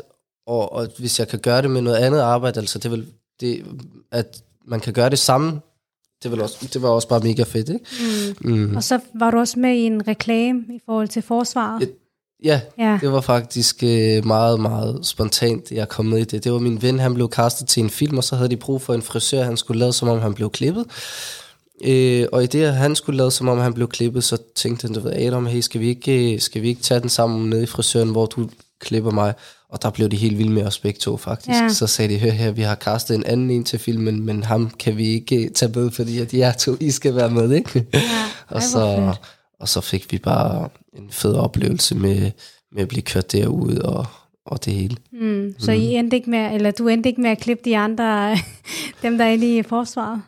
og, 0.46 0.72
og 0.72 0.88
hvis 0.98 1.18
jeg 1.18 1.28
kan 1.28 1.38
gøre 1.38 1.62
det 1.62 1.70
med 1.70 1.80
noget 1.82 1.96
andet 1.96 2.20
arbejde, 2.20 2.60
altså 2.60 2.78
det 2.78 2.90
vil, 2.90 3.06
det, 3.40 3.64
at 4.12 4.42
man 4.66 4.80
kan 4.80 4.92
gøre 4.92 5.10
det 5.10 5.18
samme, 5.18 5.60
det, 6.22 6.30
vil 6.30 6.40
også, 6.40 6.68
det 6.72 6.82
var 6.82 6.88
også 6.88 7.08
bare 7.08 7.20
mega 7.20 7.42
fedt, 7.42 7.68
ikke? 7.68 7.84
Mm. 8.40 8.52
Mm. 8.52 8.76
Og 8.76 8.82
så 8.84 9.00
var 9.14 9.30
du 9.30 9.38
også 9.38 9.58
med 9.58 9.74
i 9.74 9.80
en 9.86 10.08
reklame 10.08 10.60
i 10.68 10.78
forhold 10.86 11.08
til 11.08 11.22
forsvaret. 11.22 11.82
Et- 11.82 11.92
Ja, 12.44 12.60
Ja. 12.78 12.98
det 13.00 13.12
var 13.12 13.20
faktisk 13.20 13.82
øh, 13.82 14.26
meget, 14.26 14.60
meget 14.60 15.06
spontant, 15.06 15.70
jeg 15.72 15.88
kom 15.88 16.04
med 16.06 16.18
i 16.18 16.24
det. 16.24 16.44
Det 16.44 16.52
var 16.52 16.58
min 16.58 16.82
ven, 16.82 16.98
han 16.98 17.14
blev 17.14 17.28
castet 17.30 17.68
til 17.68 17.82
en 17.82 17.90
film, 17.90 18.18
og 18.18 18.24
så 18.24 18.36
havde 18.36 18.48
de 18.48 18.56
brug 18.56 18.82
for 18.82 18.94
en 18.94 19.02
frisør, 19.02 19.42
han 19.42 19.56
skulle 19.56 19.78
lade, 19.80 19.92
som 19.92 20.08
om 20.08 20.20
han 20.20 20.34
blev 20.34 20.50
klippet. 20.50 20.84
Øh, 21.84 22.26
og 22.32 22.44
i 22.44 22.46
det, 22.46 22.62
at 22.64 22.74
han 22.74 22.96
skulle 22.96 23.16
lade, 23.16 23.30
som 23.30 23.48
om 23.48 23.58
han 23.58 23.74
blev 23.74 23.88
klippet, 23.88 24.24
så 24.24 24.38
tænkte 24.54 24.86
han, 24.86 24.94
du 24.94 25.00
ved, 25.00 25.12
Adam, 25.12 25.46
hey, 25.46 25.60
skal 25.60 25.80
vi 25.80 25.88
ikke, 25.88 26.34
øh, 26.34 26.40
skal 26.40 26.62
vi 26.62 26.68
ikke 26.68 26.82
tage 26.82 27.00
den 27.00 27.08
sammen 27.08 27.50
ned 27.50 27.62
i 27.62 27.66
frisøren, 27.66 28.08
hvor 28.10 28.26
du 28.26 28.48
klipper 28.80 29.10
mig? 29.10 29.34
Og 29.74 29.82
der 29.82 29.90
blev 29.90 30.08
de 30.08 30.16
helt 30.16 30.38
vilde 30.38 30.52
med 30.52 30.66
os 30.66 30.78
begge 30.78 30.98
to, 30.98 31.16
faktisk. 31.16 31.60
Ja. 31.60 31.68
Så 31.68 31.86
sagde 31.86 32.14
de, 32.14 32.20
hør 32.20 32.30
her, 32.30 32.50
vi 32.50 32.62
har 32.62 32.74
castet 32.74 33.14
en 33.14 33.24
anden 33.24 33.50
en 33.50 33.64
til 33.64 33.78
filmen, 33.78 34.26
men 34.26 34.42
ham 34.42 34.70
kan 34.70 34.96
vi 34.96 35.06
ikke 35.06 35.50
tage 35.54 35.72
med, 35.74 35.90
fordi 35.90 36.18
at 36.18 36.34
jer 36.34 36.52
to, 36.52 36.76
I 36.80 36.90
skal 36.90 37.14
være 37.16 37.30
med, 37.30 37.52
ikke? 37.52 37.86
Ja. 37.94 38.00
Og 38.56 38.62
så, 38.62 39.14
og 39.60 39.68
så 39.68 39.80
fik 39.80 40.12
vi 40.12 40.18
bare 40.18 40.68
en 40.98 41.10
fed 41.10 41.34
oplevelse 41.34 41.94
med, 41.94 42.30
med 42.72 42.82
at 42.82 42.88
blive 42.88 43.02
kørt 43.02 43.32
derud 43.32 43.76
og, 43.76 44.06
og 44.46 44.64
det 44.64 44.72
hele. 44.72 44.96
Mm. 45.12 45.54
Så 45.58 45.72
I 45.72 45.84
endte 45.84 46.16
ikke 46.16 46.30
med, 46.30 46.54
eller 46.54 46.70
du 46.70 46.88
endte 46.88 47.08
ikke 47.08 47.20
med 47.20 47.30
at 47.30 47.38
klippe 47.38 47.64
de 47.64 47.78
andre, 47.78 48.36
dem 49.02 49.18
der 49.18 49.24
er 49.24 49.30
inde 49.30 49.58
i 49.58 49.62
forsvaret? 49.62 50.22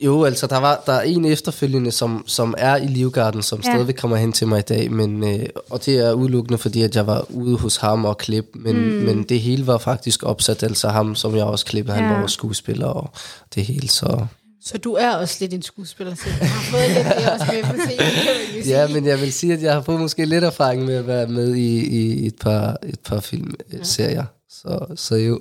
Jo, 0.00 0.24
altså 0.24 0.46
der, 0.46 0.56
var, 0.60 0.82
der 0.86 0.92
er 0.92 1.00
en 1.02 1.24
efterfølgende, 1.24 1.90
som, 1.90 2.24
som 2.26 2.54
er 2.58 2.76
i 2.76 2.86
Livgarden, 2.86 3.42
som 3.42 3.60
Ja. 3.64 3.68
ja. 3.68 3.74
stadigvæk 3.74 3.94
kommer 3.94 4.16
hen 4.16 4.32
til 4.32 4.48
mig 4.48 4.58
i 4.58 4.62
dag, 4.62 4.92
men, 4.92 5.24
øh, 5.24 5.46
og 5.70 5.84
det 5.86 5.98
er 5.98 6.12
udelukkende, 6.12 6.58
fordi 6.58 6.82
at 6.82 6.96
jeg 6.96 7.06
var 7.06 7.26
ude 7.30 7.56
hos 7.58 7.76
ham 7.76 8.04
og 8.04 8.18
klippe, 8.18 8.58
men, 8.58 8.76
mm. 8.76 8.82
men 9.04 9.22
det 9.22 9.40
hele 9.40 9.66
var 9.66 9.78
faktisk 9.78 10.22
opsat, 10.22 10.62
altså 10.62 10.88
ham, 10.88 11.14
som 11.14 11.36
jeg 11.36 11.44
også 11.44 11.66
klippede, 11.66 11.96
han 11.96 12.04
Ja. 12.04 12.12
var 12.14 12.22
også 12.22 12.34
skuespiller 12.34 12.86
og 12.86 13.10
det 13.54 13.64
hele, 13.64 13.88
så... 13.88 14.26
Så 14.64 14.78
du 14.78 14.92
er 14.92 15.16
også 15.16 15.36
lidt 15.40 15.54
en 15.54 15.62
skuespiller 15.62 16.14
selv. 16.14 16.34
Jeg 16.40 16.48
har 16.50 16.62
fået 16.72 16.88
lidt 16.88 17.06
det 17.18 17.30
også 17.32 17.46
med 17.52 17.62
på 17.62 17.76
scenen. 17.86 18.66
Ja, 18.68 18.88
men 18.88 19.06
jeg 19.06 19.20
vil 19.20 19.32
sige, 19.32 19.52
at 19.52 19.62
jeg 19.62 19.72
har 19.74 19.80
fået 19.82 20.00
måske 20.00 20.24
lidt 20.24 20.44
erfaring 20.44 20.84
med 20.84 20.94
at 20.94 21.06
være 21.06 21.26
med 21.26 21.54
i, 21.54 21.78
i 21.86 22.26
et 22.26 22.34
par, 22.40 22.76
et 22.86 23.00
par 23.00 23.20
filmserier, 23.20 24.24
så, 24.50 24.86
så 24.96 25.14
jo. 25.14 25.38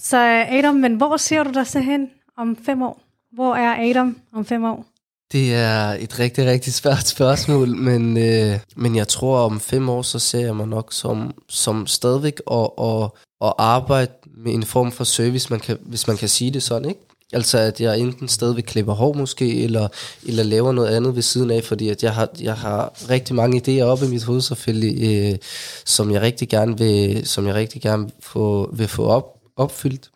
Så 0.00 0.44
Adam, 0.50 0.74
men 0.74 0.94
hvor 0.94 1.16
ser 1.16 1.42
du 1.42 1.50
dig 1.54 1.66
så 1.66 1.78
hen 1.80 2.06
om 2.38 2.56
fem 2.66 2.82
år? 2.82 3.00
Hvor 3.32 3.54
er 3.54 3.90
Adam 3.90 4.16
om 4.32 4.44
fem 4.44 4.64
år? 4.64 4.84
Det 5.32 5.54
er 5.54 5.96
et 6.00 6.18
rigtig, 6.18 6.46
rigtig 6.46 6.74
svært 6.74 7.08
spørgsmål, 7.08 7.76
men, 7.76 8.16
øh, 8.16 8.58
men 8.76 8.96
jeg 8.96 9.08
tror, 9.08 9.38
om 9.38 9.60
fem 9.60 9.88
år, 9.88 10.02
så 10.02 10.18
ser 10.18 10.40
jeg 10.40 10.56
mig 10.56 10.68
nok 10.68 10.92
som, 10.92 11.34
som 11.48 11.86
stadigvæk 11.86 12.40
at, 12.50 12.70
at, 12.80 13.10
at 13.44 13.52
arbejde 13.58 14.12
med 14.36 14.54
en 14.54 14.62
form 14.62 14.92
for 14.92 15.04
service, 15.04 15.50
man 15.50 15.60
kan, 15.60 15.78
hvis 15.80 16.06
man 16.06 16.16
kan 16.16 16.28
sige 16.28 16.50
det 16.50 16.62
sådan, 16.62 16.88
ikke? 16.88 17.00
Altså, 17.32 17.58
at 17.58 17.80
jeg 17.80 17.98
enten 17.98 18.28
stadigvæk 18.28 18.64
klipper 18.64 18.92
hår 18.92 19.12
måske, 19.12 19.62
eller, 19.64 19.88
eller 20.26 20.42
laver 20.42 20.72
noget 20.72 20.88
andet 20.88 21.14
ved 21.14 21.22
siden 21.22 21.50
af, 21.50 21.64
fordi 21.64 21.88
at 21.88 22.02
jeg 22.02 22.14
har, 22.14 22.28
jeg 22.40 22.54
har 22.54 22.92
rigtig 23.10 23.34
mange 23.34 23.58
idéer 23.58 23.84
op 23.84 24.02
i 24.02 24.06
mit 24.06 24.24
hoved 24.24 24.40
selvfølgelig, 24.40 25.30
øh, 25.32 25.38
som 25.84 26.10
jeg 26.10 26.20
rigtig 26.20 26.48
gerne 26.48 26.78
vil, 26.78 27.26
som 27.26 27.46
jeg 27.46 27.54
rigtig 27.54 27.82
gerne 27.82 28.10
få, 28.20 28.70
vil 28.72 28.88
få 28.88 29.06
op, 29.06 29.24
opfyldt. 29.56 30.10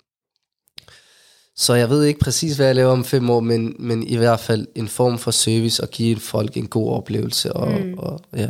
Så 1.57 1.75
jeg 1.75 1.91
ved 1.91 2.05
ikke 2.05 2.21
præcis, 2.21 2.57
hvad 2.57 2.67
jeg 2.67 2.75
laver 2.75 2.93
om 2.93 3.05
fem 3.05 3.31
år, 3.31 3.41
men, 3.41 3.77
men 3.79 4.03
i 4.03 4.17
hvert 4.17 4.41
fald 4.41 4.67
en 4.75 4.89
form 4.89 5.19
for 5.19 5.31
service 5.31 5.83
og 5.83 5.91
give 5.91 6.17
folk 6.17 6.57
en 6.57 6.67
god 6.67 6.93
oplevelse. 6.93 7.53
Og, 7.53 7.81
mm. 7.81 7.95
og, 7.99 8.21
ja. 8.37 8.49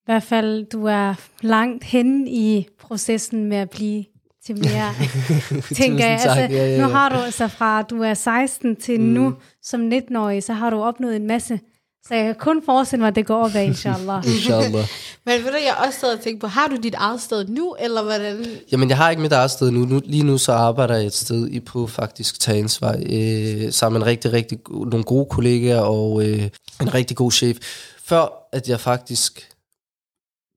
I 0.00 0.04
hvert 0.04 0.22
fald, 0.22 0.64
du 0.64 0.86
er 0.86 1.14
langt 1.42 1.84
hen 1.84 2.28
i 2.28 2.66
processen 2.80 3.44
med 3.44 3.56
at 3.56 3.70
blive 3.70 4.04
til 4.46 4.58
mere, 4.58 4.94
tænker 5.82 6.06
jeg. 6.06 6.20
Tak. 6.20 6.38
Altså, 6.38 6.56
Ja, 6.56 6.66
ja, 6.66 6.76
Nu 6.76 6.86
ja. 6.86 6.92
har 6.92 7.08
du 7.08 7.14
altså 7.14 7.48
fra, 7.48 7.82
du 7.82 8.02
er 8.02 8.14
16 8.14 8.76
til 8.76 9.00
mm. 9.00 9.06
nu, 9.06 9.34
som 9.62 9.88
19-årig, 9.88 10.42
så 10.42 10.52
har 10.52 10.70
du 10.70 10.82
opnået 10.82 11.16
en 11.16 11.26
masse. 11.26 11.60
Så 12.08 12.14
jeg 12.14 12.24
kan 12.24 12.34
kun 12.34 12.62
forestille 12.64 13.00
mig, 13.00 13.08
at 13.08 13.14
det 13.14 13.26
går 13.26 13.44
opad, 13.44 13.64
inshallah. 13.72 14.24
Inshallah. 14.26 14.84
Men 15.26 15.44
ved 15.44 15.50
du, 15.50 15.56
jeg 15.56 15.74
også 15.86 15.98
stadig 15.98 16.18
og 16.18 16.24
tænkte 16.24 16.40
på, 16.40 16.46
har 16.46 16.66
du 16.68 16.76
dit 16.76 16.94
eget 16.94 17.20
sted 17.22 17.44
nu, 17.48 17.76
eller 17.80 18.02
hvordan? 18.02 18.46
Jamen, 18.72 18.88
jeg 18.88 18.96
har 18.96 19.10
ikke 19.10 19.22
mit 19.22 19.32
eget 19.32 19.50
sted 19.50 19.70
nu. 19.70 19.84
nu. 19.84 20.00
Lige 20.04 20.22
nu 20.22 20.38
så 20.38 20.52
arbejder 20.52 20.96
jeg 20.96 21.06
et 21.06 21.14
sted 21.14 21.48
i 21.48 21.60
på 21.60 21.86
faktisk 21.86 22.40
Tagensvej, 22.40 23.02
øh, 23.10 23.72
sammen 23.72 23.98
med 23.98 24.06
en 24.06 24.10
rigtig, 24.10 24.32
rigtig, 24.32 24.64
go- 24.64 24.84
nogle 24.84 25.04
gode 25.04 25.26
kollegaer 25.30 25.80
og 25.80 26.26
øh, 26.28 26.48
en 26.80 26.94
rigtig 26.94 27.16
god 27.16 27.32
chef. 27.32 27.56
Før 28.04 28.48
at 28.52 28.68
jeg 28.68 28.80
faktisk 28.80 29.48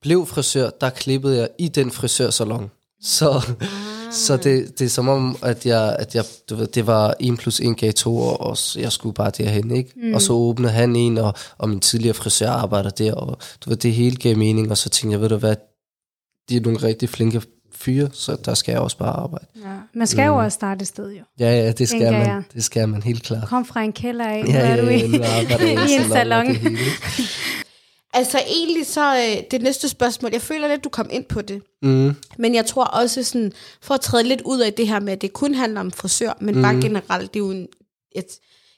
blev 0.01 0.25
frisør, 0.25 0.69
der 0.69 0.89
klippede 0.89 1.37
jeg 1.37 1.49
i 1.59 1.67
den 1.67 1.91
frisørsalon. 1.91 2.71
Så, 3.01 3.41
så 4.13 4.37
det, 4.37 4.79
det 4.79 4.85
er 4.85 4.89
som 4.89 5.09
om, 5.09 5.37
at 5.41 5.65
jeg, 5.65 5.95
at 5.99 6.15
jeg 6.15 6.23
du 6.49 6.55
ved, 6.55 6.67
det 6.67 6.87
var 6.87 7.13
1 7.19 7.37
plus 7.37 7.59
1 7.59 7.77
gav 7.77 7.93
2, 7.93 8.17
og, 8.17 8.39
og 8.41 8.57
jeg 8.75 8.91
skulle 8.91 9.13
bare 9.13 9.31
derhen, 9.37 9.71
ikke? 9.71 9.91
Mm. 9.95 10.13
Og 10.13 10.21
så 10.21 10.33
åbnede 10.33 10.73
han 10.73 10.95
en, 10.95 11.17
og, 11.17 11.33
og 11.57 11.69
min 11.69 11.79
tidligere 11.79 12.13
frisør 12.13 12.49
arbejder 12.49 12.89
der, 12.89 13.13
og 13.13 13.37
du 13.65 13.69
ved, 13.69 13.77
det 13.77 13.93
hele 13.93 14.15
gav 14.15 14.37
mening, 14.37 14.71
og 14.71 14.77
så 14.77 14.89
tænkte 14.89 15.13
jeg, 15.13 15.21
ved 15.21 15.29
du 15.29 15.37
hvad, 15.37 15.55
de 16.49 16.57
er 16.57 16.61
nogle 16.61 16.77
rigtig 16.83 17.09
flinke 17.09 17.41
fyre, 17.75 18.09
så 18.13 18.37
der 18.45 18.53
skal 18.53 18.71
jeg 18.71 18.81
også 18.81 18.97
bare 18.97 19.09
arbejde. 19.13 19.45
Ja. 19.55 19.69
Man 19.93 20.07
skal 20.07 20.25
jo 20.25 20.35
også 20.35 20.55
starte 20.55 20.81
et 20.81 20.87
sted, 20.87 21.09
jo. 21.11 21.23
Ja, 21.39 21.49
ja, 21.63 21.71
det 21.71 21.87
skal 21.89 21.99
Tænker 21.99 22.11
man. 22.11 22.27
jeg. 22.27 22.43
Det 22.53 22.63
skal 22.63 22.89
man 22.89 23.03
helt 23.03 23.23
klart. 23.23 23.47
Kom 23.47 23.65
fra 23.65 23.81
en 23.81 23.93
kælder 23.93 24.25
af, 24.25 24.43
Ja, 24.47 24.57
er 24.57 24.75
ja, 24.75 24.81
du 24.81 24.87
ja, 24.87 24.95
i, 24.95 25.73
i 25.91 25.95
en 25.95 26.09
salon. 26.11 26.45
Altså 28.13 28.39
egentlig 28.47 28.85
så, 28.85 29.15
øh, 29.17 29.43
det 29.51 29.61
næste 29.61 29.89
spørgsmål, 29.89 30.31
jeg 30.33 30.41
føler 30.41 30.67
lidt, 30.67 30.83
du 30.83 30.89
kom 30.89 31.09
ind 31.11 31.25
på 31.25 31.41
det. 31.41 31.61
Mm. 31.81 32.15
Men 32.37 32.55
jeg 32.55 32.65
tror 32.65 32.83
også 32.83 33.23
sådan, 33.23 33.51
for 33.81 33.93
at 33.93 34.01
træde 34.01 34.23
lidt 34.23 34.41
ud 34.41 34.59
af 34.59 34.73
det 34.73 34.87
her 34.87 34.99
med, 34.99 35.13
at 35.13 35.21
det 35.21 35.33
kun 35.33 35.53
handler 35.53 35.79
om 35.79 35.91
frisør, 35.91 36.37
men 36.41 36.55
mm. 36.55 36.61
bare 36.61 36.81
generelt, 36.81 37.33
det 37.33 37.39
er 37.39 37.43
jo 37.43 37.51
en, 37.51 37.67
et, 38.15 38.25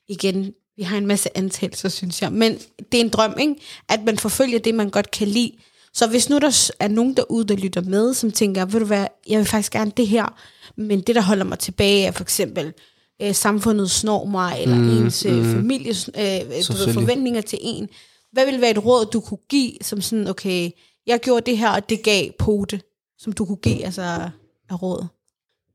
igen, 0.08 0.54
vi 0.78 0.84
har 0.84 0.98
en 0.98 1.06
masse 1.08 1.38
antagelser, 1.38 1.90
synes 1.90 2.22
jeg. 2.22 2.32
Men 2.32 2.58
det 2.92 3.00
er 3.00 3.04
en 3.04 3.10
drøm, 3.10 3.36
ikke? 3.40 3.56
At 3.90 4.00
man 4.06 4.18
forfølger 4.18 4.60
det, 4.60 4.76
man 4.76 4.90
godt 4.90 5.12
kan 5.12 5.28
lide. 5.28 5.52
Så 5.94 6.08
hvis 6.08 6.30
nu 6.30 6.40
der 6.40 6.72
er 6.80 6.88
nogen 6.88 7.14
derude, 7.14 7.48
der 7.48 7.56
lytter 7.56 7.82
med, 7.82 8.14
som 8.14 8.32
tænker, 8.32 8.66
ved 8.66 8.80
du 8.80 8.86
hvad, 8.86 9.08
jeg 9.30 9.38
vil 9.38 9.46
faktisk 9.46 9.72
gerne 9.72 9.92
det 9.98 10.08
her, 10.08 10.38
men 10.78 11.02
det, 11.02 11.16
der 11.16 11.22
holder 11.22 11.46
mig 11.46 11.60
tilbage, 11.60 12.06
er 12.06 12.12
for 12.12 12.24
eksempel 12.24 12.74
øh, 13.22 13.36
samfundets 13.36 14.04
normer, 14.04 14.50
eller 14.50 14.76
mm, 14.76 14.98
ens 14.98 15.26
øh, 15.26 15.46
families 15.46 16.10
øh, 16.16 16.24
ved, 16.24 16.94
forventninger 16.94 17.42
til 17.42 17.60
en. 17.62 17.90
Hvad 18.36 18.46
ville 18.46 18.62
være 18.62 18.72
et 18.72 18.86
råd, 18.86 19.06
du 19.06 19.20
kunne 19.20 19.46
give, 19.50 19.72
som 19.82 20.02
sådan, 20.02 20.28
okay, 20.28 20.72
jeg 21.08 21.20
gjorde 21.20 21.52
det 21.52 21.58
her, 21.58 21.70
og 21.70 21.90
det 21.90 22.04
gav 22.04 22.32
pote, 22.40 22.82
som 23.18 23.34
du 23.34 23.46
kunne 23.46 23.58
give 23.58 23.86
altså, 23.86 24.30
af 24.70 24.82
råd? 24.82 25.06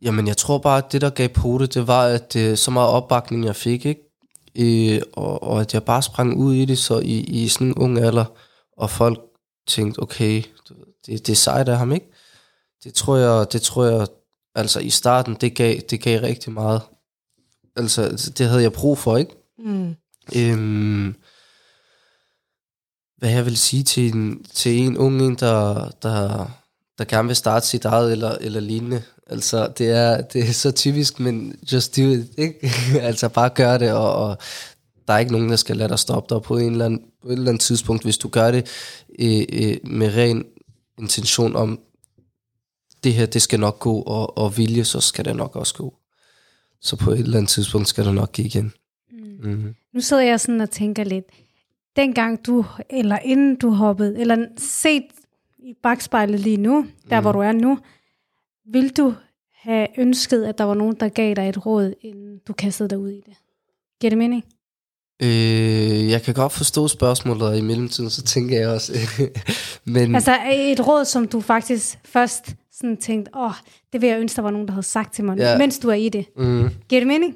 Jamen, 0.03 0.27
jeg 0.27 0.37
tror 0.37 0.59
bare, 0.59 0.79
at 0.79 0.93
det, 0.93 1.01
der 1.01 1.11
gav 1.11 1.29
på 1.29 1.59
det, 1.59 1.87
var, 1.87 2.05
at 2.05 2.37
øh, 2.37 2.57
så 2.57 2.71
meget 2.71 2.89
opbakning, 2.89 3.45
jeg 3.45 3.57
fik, 3.57 3.87
ikke? 3.87 4.03
Øh, 4.55 5.03
og, 5.13 5.43
og 5.43 5.61
at 5.61 5.75
jeg 5.75 5.85
bare 5.85 6.03
sprang 6.03 6.37
ud 6.37 6.55
i 6.55 6.65
det, 6.65 6.79
så 6.79 6.99
i, 6.99 7.19
i 7.21 7.49
sådan 7.49 7.67
en 7.67 7.75
ung 7.75 7.99
alder, 7.99 8.25
og 8.77 8.91
folk 8.91 9.21
tænkte, 9.67 10.03
okay, 10.03 10.43
det, 11.07 11.27
det 11.27 11.29
er 11.29 11.37
sejt 11.37 11.69
af 11.69 11.79
ham, 11.79 11.93
ikke? 11.93 12.11
Det 12.85 12.95
tror 12.95 13.17
jeg, 13.17 13.53
det 13.53 13.63
tror 13.63 13.85
jeg, 13.85 14.07
altså 14.55 14.81
i 14.81 14.91
starten, 14.91 15.35
det 15.35 15.55
gav, 15.55 15.77
det 15.91 16.01
gav 16.01 16.21
rigtig 16.21 16.53
meget. 16.53 16.81
Altså, 17.77 18.33
det 18.39 18.47
havde 18.47 18.63
jeg 18.63 18.73
brug 18.73 18.99
for, 18.99 19.17
ikke? 19.17 19.35
Mm. 19.59 19.95
Øhm, 20.37 21.15
hvad 23.21 23.31
jeg 23.31 23.45
vil 23.47 23.57
sige 23.57 23.83
til 23.83 24.15
en, 24.15 24.45
til 24.45 24.79
en 24.79 24.99
ung 24.99 25.23
en, 25.23 25.35
der, 25.35 25.91
der, 26.03 26.51
der 26.99 27.05
gerne 27.05 27.29
vil 27.29 27.37
starte 27.37 27.67
sit 27.67 27.85
eget 27.85 28.13
eller, 28.13 28.31
eller 28.31 28.61
lignende. 28.61 29.03
Altså, 29.27 29.73
det 29.79 29.91
er, 29.91 30.21
det 30.21 30.49
er 30.49 30.53
så 30.53 30.71
typisk, 30.71 31.21
men 31.21 31.57
just 31.73 31.97
do 31.97 32.03
it, 32.03 32.27
ikke? 32.37 32.73
altså, 33.09 33.29
bare 33.29 33.49
gør 33.49 33.79
det, 33.79 33.93
og, 33.93 34.15
og 34.15 34.39
der 35.09 35.15
er 35.15 35.19
ikke 35.19 35.33
nogen, 35.33 35.51
der 35.51 35.57
skal 35.57 35.77
lade 35.77 35.89
dig 35.89 35.99
stoppe 35.99 36.35
dig 36.35 36.43
på, 36.43 36.59
en 36.59 36.73
eller 36.73 36.85
anden, 36.85 37.03
på 37.23 37.29
et 37.29 37.33
eller 37.33 37.49
andet 37.49 37.61
tidspunkt. 37.61 38.03
Hvis 38.03 38.19
du 38.19 38.29
gør 38.29 38.51
det 38.51 38.67
øh, 39.19 39.43
øh, 39.53 39.77
med 39.85 40.17
ren 40.17 40.45
intention 40.99 41.57
om, 41.57 41.81
det 43.05 43.15
her, 43.15 43.27
det 43.27 43.43
skal 43.43 43.61
nok 43.61 43.79
gå, 43.79 44.01
og, 44.01 44.39
og 44.39 44.57
vilje, 44.57 44.85
så 44.85 45.01
skal 45.01 45.25
det 45.25 45.37
nok 45.37 45.57
også 45.57 45.75
gå. 45.75 45.95
Så 46.81 46.97
på 46.97 47.11
et 47.11 47.19
eller 47.19 47.37
andet 47.37 47.51
tidspunkt 47.51 47.89
skal 47.89 48.05
det 48.05 48.15
nok 48.15 48.33
give 48.33 48.47
igen. 48.47 48.73
Mm. 49.13 49.51
Mm. 49.51 49.75
nu 49.93 50.01
sidder 50.01 50.23
jeg 50.23 50.41
sådan 50.41 50.61
og 50.61 50.71
tænker 50.71 51.05
lidt, 51.05 51.25
dengang 51.97 52.47
du, 52.47 52.65
eller 52.91 53.19
inden 53.25 53.57
du 53.57 53.71
hoppede, 53.71 54.21
eller 54.21 54.47
set 54.59 55.05
i 55.59 55.75
bagspejlet 55.83 56.41
lige 56.41 56.57
nu, 56.57 56.87
der 57.11 57.21
mm. 57.21 57.25
hvor 57.25 57.33
du 57.33 57.39
er 57.39 57.53
nu, 57.53 57.79
vil 58.73 58.97
du 58.97 59.15
have 59.55 59.87
ønsket, 59.99 60.45
at 60.45 60.59
der 60.59 60.65
var 60.65 60.75
nogen, 60.75 60.97
der 61.01 61.09
gav 61.09 61.35
dig 61.35 61.49
et 61.49 61.67
råd, 61.67 61.95
inden 62.01 62.39
du 62.49 62.53
kastede 62.53 62.89
dig 62.89 62.99
ud 62.99 63.11
i 63.11 63.21
det? 63.27 63.35
Giver 64.01 64.09
det 64.11 64.19
mening? 64.19 64.45
Øh, 65.23 66.11
jeg 66.11 66.23
kan 66.23 66.35
godt 66.35 66.53
forstå 66.53 66.89
spørgsmålet, 66.89 67.43
og 67.43 67.59
i 67.59 67.61
mellemtiden 67.61 68.11
så 68.11 68.23
tænker 68.23 68.59
jeg 68.61 68.69
også... 68.69 68.93
men 69.85 70.15
Altså 70.15 70.37
et 70.53 70.87
råd, 70.87 71.05
som 71.05 71.29
du 71.29 71.41
faktisk 71.41 71.99
først 72.05 72.55
sådan 72.73 72.97
tænkte, 72.97 73.31
åh, 73.37 73.45
oh, 73.45 73.53
det 73.93 74.01
vil 74.01 74.09
jeg 74.09 74.21
ønske, 74.21 74.37
der 74.37 74.43
var 74.43 74.51
nogen, 74.51 74.67
der 74.67 74.73
havde 74.73 74.87
sagt 74.87 75.15
til 75.15 75.25
mig, 75.25 75.39
Ja. 75.39 75.59
mens 75.59 75.79
du 75.79 75.89
er 75.89 75.95
i 75.95 76.09
det. 76.09 76.27
mm, 76.37 76.69
Giver 76.89 77.01
det 77.01 77.07
mening? 77.07 77.35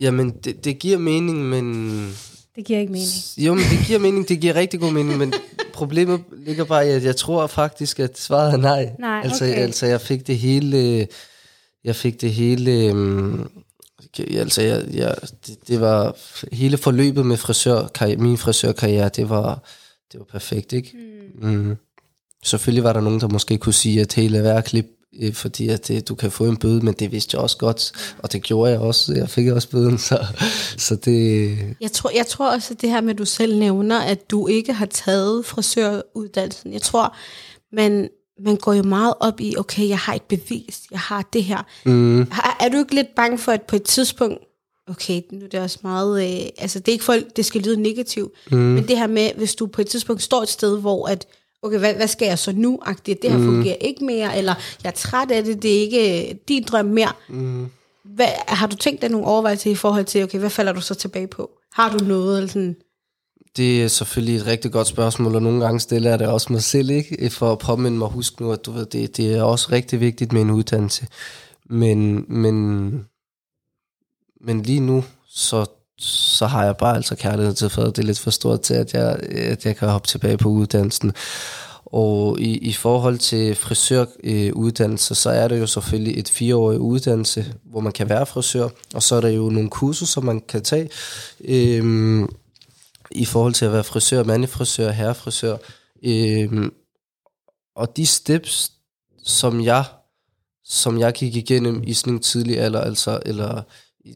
jamen, 0.00 0.30
det, 0.30 0.64
det 0.64 0.78
giver 0.78 0.98
mening, 0.98 1.38
men... 1.38 2.12
Det 2.56 2.64
giver 2.64 2.80
ikke 2.80 2.92
mening. 2.92 3.10
Jo, 3.38 3.54
men 3.54 3.64
det 3.64 3.86
giver 3.86 3.98
mening, 3.98 4.28
det 4.28 4.40
giver 4.40 4.54
rigtig 4.54 4.80
god 4.80 4.92
mening, 4.92 5.18
men 5.18 5.34
problemet 5.72 6.20
ligger 6.36 6.64
bare 6.64 6.86
i, 6.86 6.90
at 6.90 7.04
jeg 7.04 7.16
tror 7.16 7.46
faktisk, 7.46 8.00
at 8.00 8.18
svaret 8.18 8.52
er 8.52 8.56
nej. 8.56 8.90
Nej, 8.98 9.20
altså, 9.24 9.44
okay. 9.44 9.54
altså, 9.54 9.86
jeg 9.86 10.00
fik 10.00 10.26
det 10.26 10.38
hele... 10.38 11.06
Jeg 11.84 11.96
fik 11.96 12.20
det 12.20 12.32
hele... 12.32 12.92
Um, 12.92 13.50
altså, 14.18 14.62
jeg, 14.62 14.84
jeg, 14.94 15.14
det, 15.46 15.68
det 15.68 15.80
var 15.80 16.16
hele 16.52 16.76
forløbet 16.76 17.26
med 17.26 17.36
frisør, 17.36 18.16
min 18.18 18.38
frisørkarriere, 18.38 19.08
det 19.08 19.28
var, 19.28 19.62
det 20.12 20.20
var 20.20 20.24
perfekt, 20.24 20.72
ikke? 20.72 20.92
Mm. 21.40 21.48
Mm. 21.48 21.76
Selvfølgelig 22.44 22.84
var 22.84 22.92
der 22.92 23.00
nogen, 23.00 23.20
der 23.20 23.28
måske 23.28 23.58
kunne 23.58 23.72
sige, 23.72 24.00
at 24.00 24.12
hele 24.12 24.38
er 24.38 24.58
at 24.58 24.64
klippe, 24.64 24.90
øh, 25.20 25.34
fordi 25.34 25.68
at 25.68 25.88
det, 25.88 26.08
du 26.08 26.14
kan 26.14 26.30
få 26.30 26.44
en 26.44 26.56
bøde, 26.56 26.84
men 26.84 26.94
det 26.94 27.12
vidste 27.12 27.34
jeg 27.34 27.42
også 27.42 27.56
godt, 27.56 27.92
og 28.18 28.32
det 28.32 28.42
gjorde 28.42 28.72
jeg 28.72 28.80
også. 28.80 29.14
Jeg 29.14 29.30
fik 29.30 29.48
også 29.48 29.68
bøden, 29.68 29.98
så, 29.98 30.26
så 30.76 30.96
det... 30.96 31.58
Jeg 31.80 31.92
tror, 31.92 32.10
jeg 32.14 32.26
tror 32.26 32.54
også, 32.54 32.74
at 32.74 32.80
det 32.80 32.90
her 32.90 33.00
med, 33.00 33.10
at 33.10 33.18
du 33.18 33.24
selv 33.24 33.58
nævner, 33.58 34.00
at 34.00 34.30
du 34.30 34.46
ikke 34.46 34.72
har 34.72 34.86
taget 34.86 35.46
frisøruddannelsen. 35.46 36.72
Jeg 36.72 36.82
tror, 36.82 37.16
man, 37.72 38.08
man 38.44 38.56
går 38.56 38.72
jo 38.72 38.82
meget 38.82 39.14
op 39.20 39.40
i, 39.40 39.54
okay, 39.58 39.88
jeg 39.88 39.98
har 39.98 40.14
et 40.14 40.22
bevis, 40.22 40.82
jeg 40.90 41.00
har 41.00 41.28
det 41.32 41.44
her. 41.44 41.62
Mm, 41.84 42.20
Er, 42.20 42.56
er 42.60 42.68
du 42.68 42.78
ikke 42.78 42.94
lidt 42.94 43.14
bange 43.16 43.38
for, 43.38 43.52
at 43.52 43.62
på 43.62 43.76
et 43.76 43.82
tidspunkt, 43.82 44.38
okay, 44.88 45.22
nu 45.32 45.44
er 45.44 45.48
det 45.48 45.60
også 45.60 45.78
meget, 45.82 46.22
øh, 46.22 46.48
altså 46.58 46.78
det 46.78 46.88
er 46.88 46.92
ikke 46.92 47.12
at 47.12 47.36
det 47.36 47.44
skal 47.44 47.60
lyde 47.60 47.82
negativt, 47.82 48.32
mm. 48.50 48.58
men 48.58 48.88
det 48.88 48.98
her 48.98 49.06
med, 49.06 49.30
hvis 49.36 49.54
du 49.54 49.66
på 49.66 49.80
et 49.80 49.86
tidspunkt 49.86 50.22
står 50.22 50.42
et 50.42 50.48
sted, 50.48 50.80
hvor 50.80 51.06
at, 51.06 51.26
okay, 51.62 51.78
hvad, 51.78 51.94
hvad 51.94 52.08
skal 52.08 52.26
jeg 52.26 52.38
så 52.38 52.52
nu? 52.52 52.80
-agtigt? 52.86 53.18
Det 53.22 53.30
her 53.30 53.38
mm. 53.38 53.44
fungerer 53.44 53.76
ikke 53.80 54.04
mere, 54.04 54.38
eller 54.38 54.54
jeg 54.84 54.90
er 54.90 54.94
træt 54.94 55.30
af 55.30 55.44
det, 55.44 55.62
det 55.62 55.76
er 55.76 55.80
ikke 55.80 56.30
øh, 56.30 56.34
din 56.48 56.62
drøm 56.62 56.84
mere. 56.84 57.12
Mm. 57.28 57.66
Hvad, 58.04 58.26
har 58.48 58.66
du 58.66 58.76
tænkt 58.76 59.02
dig 59.02 59.10
nogle 59.10 59.26
overvejelser 59.26 59.70
i 59.70 59.74
forhold 59.74 60.04
til, 60.04 60.24
okay, 60.24 60.38
hvad 60.38 60.50
falder 60.50 60.72
du 60.72 60.80
så 60.80 60.94
tilbage 60.94 61.26
på? 61.26 61.50
Har 61.72 61.96
du 61.96 62.04
noget, 62.04 62.36
eller 62.36 62.48
sådan, 62.48 62.76
Det 63.56 63.82
er 63.82 63.88
selvfølgelig 63.88 64.36
et 64.36 64.46
rigtig 64.46 64.72
godt 64.72 64.86
spørgsmål, 64.86 65.34
og 65.34 65.42
nogle 65.42 65.64
gange 65.64 65.80
stiller 65.80 66.10
jeg 66.10 66.18
det 66.18 66.28
også 66.28 66.52
mig 66.52 66.62
selv, 66.62 66.90
ikke? 66.90 67.30
For 67.30 67.52
at 67.52 67.58
påminde 67.58 67.98
mig, 67.98 68.08
husk 68.08 68.40
nu, 68.40 68.52
at 68.52 68.66
du 68.66 68.72
ved, 68.72 68.86
det, 68.86 69.16
det 69.16 69.34
er 69.34 69.42
også 69.42 69.68
rigtig 69.72 70.00
vigtigt 70.00 70.32
med 70.32 70.40
en 70.42 70.50
uddannelse. 70.50 71.06
Men, 71.70 72.24
men, 72.28 72.90
men 74.40 74.62
lige 74.62 74.80
nu, 74.80 75.04
så, 75.28 75.66
så 76.02 76.46
har 76.46 76.64
jeg 76.64 76.76
bare 76.76 76.96
altså 76.96 77.16
kærlighed 77.16 77.54
til 77.54 77.70
faget. 77.70 77.96
Det 77.96 78.02
er 78.02 78.06
lidt 78.06 78.18
for 78.18 78.30
stort 78.30 78.60
til, 78.60 78.74
at 78.74 78.94
jeg, 78.94 79.16
at 79.30 79.66
jeg 79.66 79.76
kan 79.76 79.88
hoppe 79.88 80.08
tilbage 80.08 80.36
på 80.36 80.48
uddannelsen. 80.48 81.12
Og 81.86 82.40
i, 82.40 82.58
i 82.58 82.72
forhold 82.72 83.18
til 83.18 83.54
frisøruddannelse, 83.54 85.12
øh, 85.12 85.16
så 85.16 85.30
er 85.30 85.48
det 85.48 85.60
jo 85.60 85.66
selvfølgelig 85.66 86.18
et 86.18 86.28
fireårig 86.28 86.78
uddannelse, 86.78 87.54
hvor 87.64 87.80
man 87.80 87.92
kan 87.92 88.08
være 88.08 88.26
frisør, 88.26 88.68
og 88.94 89.02
så 89.02 89.14
er 89.14 89.20
der 89.20 89.28
jo 89.28 89.50
nogle 89.50 89.70
kurser, 89.70 90.06
som 90.06 90.24
man 90.24 90.40
kan 90.40 90.62
tage. 90.62 90.90
Øhm, 91.44 92.28
i 93.10 93.24
forhold 93.24 93.54
til 93.54 93.64
at 93.64 93.72
være 93.72 93.84
frisør, 93.84 94.24
mandefrisør, 94.24 94.90
herrefrisør. 94.90 95.56
Øhm, 96.04 96.72
og 97.76 97.96
de 97.96 98.06
steps, 98.06 98.72
som 99.24 99.64
jeg, 99.64 99.84
som 100.64 100.98
jeg 100.98 101.12
gik 101.12 101.36
igennem 101.36 101.82
i 101.86 101.94
sådan 101.94 102.12
en 102.12 102.20
tidlig 102.20 102.60
alder, 102.60 102.80
altså, 102.80 103.20
eller 103.26 103.62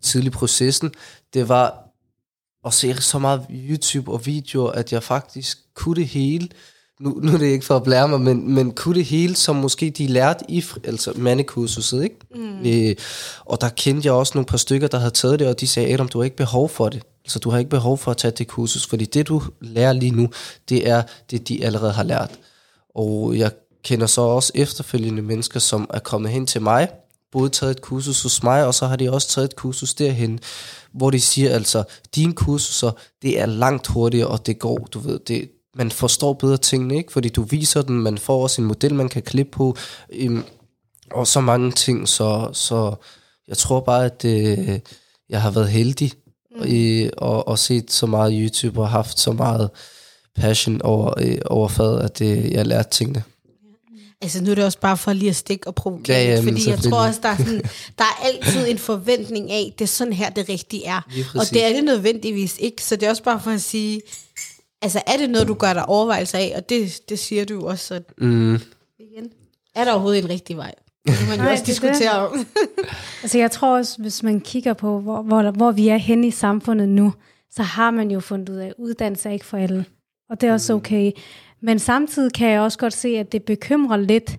tidlig 0.03 0.33
processen, 0.33 0.93
det 1.35 1.49
var 1.49 1.87
at 2.67 2.75
se 2.75 3.03
så 3.03 3.19
meget 3.19 3.47
YouTube 3.51 4.13
og 4.13 4.27
videoer, 4.27 4.71
at 4.71 4.93
jeg 4.93 5.03
faktisk 5.03 5.59
kunne 5.75 5.97
det 5.97 6.07
hele. 6.07 6.49
Nu, 7.01 7.21
nu 7.23 7.33
er 7.33 7.39
det 7.39 7.47
ikke 7.47 7.65
for 7.65 7.77
at 7.77 7.83
blære 7.83 8.09
mig, 8.09 8.21
men, 8.21 8.55
men 8.55 8.73
kunne 8.73 8.95
det 8.95 9.05
hele, 9.05 9.37
som 9.37 9.57
måske 9.57 9.91
de 9.91 10.07
lærte 10.07 10.45
i 10.49 10.65
altså 10.85 11.13
mandekursuset, 11.17 12.05
ikke? 12.05 12.17
Mm. 12.35 12.67
Øh, 12.67 12.97
og 13.45 13.61
der 13.61 13.69
kendte 13.69 14.07
jeg 14.07 14.13
også 14.13 14.33
nogle 14.35 14.47
par 14.47 14.57
stykker, 14.57 14.89
der 14.89 14.99
havde 14.99 15.11
taget 15.11 15.39
det, 15.39 15.49
og 15.49 15.61
de 15.61 15.67
sagde, 15.67 15.93
Adam, 15.93 16.09
du 16.09 16.19
har 16.19 16.25
ikke 16.25 16.37
behov 16.37 16.69
for 16.69 16.89
det. 16.89 17.03
Altså, 17.25 17.39
du 17.39 17.51
har 17.51 17.59
ikke 17.59 17.71
behov 17.71 17.99
for 17.99 18.11
at 18.11 18.17
tage 18.17 18.33
det 18.39 18.49
kursus, 18.49 18.87
fordi 18.87 19.05
det, 19.05 19.29
du 19.29 19.43
lærer 19.61 19.93
lige 19.93 20.11
nu, 20.11 20.29
det 20.69 20.89
er 20.89 21.03
det, 21.31 21.49
de 21.49 21.65
allerede 21.65 21.93
har 21.93 22.03
lært. 22.03 22.31
Og 22.95 23.39
jeg 23.39 23.51
kender 23.85 24.07
så 24.07 24.21
også 24.21 24.53
efterfølgende 24.55 25.23
mennesker, 25.23 25.61
som 25.61 25.91
er 25.95 25.99
kommet 25.99 26.31
hen 26.31 26.47
til 26.47 26.63
mig, 26.63 26.89
både 27.39 27.51
taget 27.51 27.71
et 27.71 27.81
kursus 27.81 28.23
hos 28.23 28.43
mig, 28.43 28.67
og 28.67 28.75
så 28.75 28.87
har 28.87 28.97
de 28.97 29.13
også 29.13 29.29
taget 29.29 29.45
et 29.45 29.57
kursus 29.57 29.95
derhen, 29.95 30.39
hvor 30.93 31.11
de 31.11 31.21
siger 31.21 31.51
altså, 31.55 31.85
dine 32.15 32.33
kursuser, 32.33 32.91
det 33.23 33.41
er 33.41 33.47
langt 33.47 33.87
hurtigere, 33.87 34.27
og 34.29 34.47
det 34.47 34.59
går, 34.59 34.79
du 34.79 34.99
ved, 34.99 35.19
det, 35.19 35.51
man 35.75 35.91
forstår 35.91 36.33
bedre 36.33 36.57
tingene, 36.57 36.97
ikke? 36.97 37.13
Fordi 37.13 37.29
du 37.29 37.43
viser 37.43 37.83
den, 37.83 38.03
man 38.03 38.19
får 38.19 38.43
også 38.43 38.63
en 38.63 38.69
model, 38.69 38.95
man 38.95 39.09
kan 39.09 39.23
klippe 39.23 39.53
på, 39.53 39.77
øhm, 40.13 40.45
og 41.11 41.27
så 41.27 41.41
mange 41.41 41.73
ting, 41.73 42.09
så, 42.09 42.49
så 42.53 42.95
jeg 43.49 43.57
tror 43.57 43.81
bare, 43.81 44.05
at 44.05 44.25
øh, 44.25 44.81
jeg 45.29 45.43
har 45.43 45.51
været 45.51 45.69
heldig 45.69 46.13
mm. 46.57 46.63
i, 46.67 47.11
og, 47.17 47.49
og 47.49 47.59
set 47.59 47.93
så 47.93 48.07
meget 48.07 48.33
YouTube, 48.37 48.81
og 48.81 48.89
haft 48.89 49.19
så 49.19 49.33
meget 49.33 49.71
passion 50.37 50.83
over, 50.83 51.15
øh, 51.21 51.39
over 51.47 51.69
faget, 51.69 52.01
at 52.01 52.21
øh, 52.21 52.51
jeg 52.51 52.59
har 52.59 52.65
lært 52.65 52.89
tingene. 52.89 53.23
Altså 54.23 54.43
nu 54.45 54.51
er 54.51 54.55
det 54.55 54.65
også 54.65 54.79
bare 54.81 54.97
for 54.97 55.13
lige 55.13 55.29
at 55.29 55.37
stikke 55.37 55.67
og 55.67 55.75
provokere, 55.75 56.17
Ja, 56.17 56.35
ja, 56.35 56.41
fordi 56.41 56.71
jeg 56.71 56.79
tror 56.79 57.07
også, 57.07 57.21
der 57.23 57.29
er, 57.29 57.37
sådan, 57.37 57.63
der 57.99 58.05
er 58.05 58.25
altid 58.27 58.69
en 58.71 58.79
forventning 58.79 59.51
af, 59.51 59.75
det 59.79 59.85
er 59.85 59.89
sådan 59.89 60.13
her, 60.13 60.31
det 60.31 60.49
rigtige 60.49 60.87
er. 60.87 61.01
Og 61.35 61.45
det 61.51 61.65
er 61.65 61.69
det 61.73 61.85
nødvendigvis 61.85 62.57
ikke, 62.61 62.85
så 62.85 62.97
det 62.97 63.07
er 63.07 63.11
også 63.11 63.23
bare 63.23 63.41
for 63.41 63.51
at 63.51 63.61
sige, 63.63 64.01
altså 64.83 65.03
er 65.07 65.17
det 65.17 65.31
noget, 65.31 65.49
du 65.49 65.55
gør 65.55 65.73
dig 65.73 65.87
overvejelser 65.89 66.39
af, 66.39 66.53
og 66.57 66.69
det, 66.69 67.01
det 67.09 67.19
siger 67.19 67.45
du 67.45 67.55
jo 67.55 67.65
også, 67.67 67.87
så 67.87 68.01
Mm. 68.19 68.55
igen, 68.99 69.31
er 69.75 69.85
der 69.85 69.93
overhovedet 69.93 70.25
en 70.25 70.31
rigtig 70.31 70.57
vej? 70.57 70.73
Det 71.07 71.15
kan 71.17 71.29
man 71.29 71.37
jo 71.39 71.43
Nej, 71.43 71.53
også 71.53 71.63
er 71.63 71.65
det. 71.65 71.67
diskutere 71.67 72.29
om. 72.29 72.47
Altså 73.23 73.39
jeg 73.39 73.51
tror 73.51 73.77
også, 73.77 74.03
hvis 74.03 74.23
man 74.23 74.41
kigger 74.41 74.73
på, 74.75 75.01
hvor, 75.01 75.23
hvor, 75.23 75.51
hvor 75.51 75.71
vi 75.73 75.89
er 75.89 75.97
henne 75.97 76.27
i 76.27 76.31
samfundet 76.31 76.89
nu, 76.89 77.13
så 77.51 77.63
har 77.63 77.91
man 77.91 78.11
jo 78.11 78.21
fundet 78.21 78.49
ud 78.49 78.57
af, 78.57 78.67
at 78.67 78.73
uddannelse 78.79 79.29
er 79.29 79.33
ikke 79.33 79.45
for 79.45 79.57
alle. 79.57 79.85
Og 80.31 80.41
det 80.41 80.49
er 80.49 80.53
også 80.53 80.73
okay. 80.75 81.13
Men 81.67 81.79
samtidig 81.79 82.33
kan 82.33 82.49
jeg 82.49 82.61
også 82.61 82.79
godt 82.79 82.93
se, 82.93 83.09
at 83.09 83.33
det 83.33 83.43
bekymrer 83.43 83.97
lidt 83.97 84.39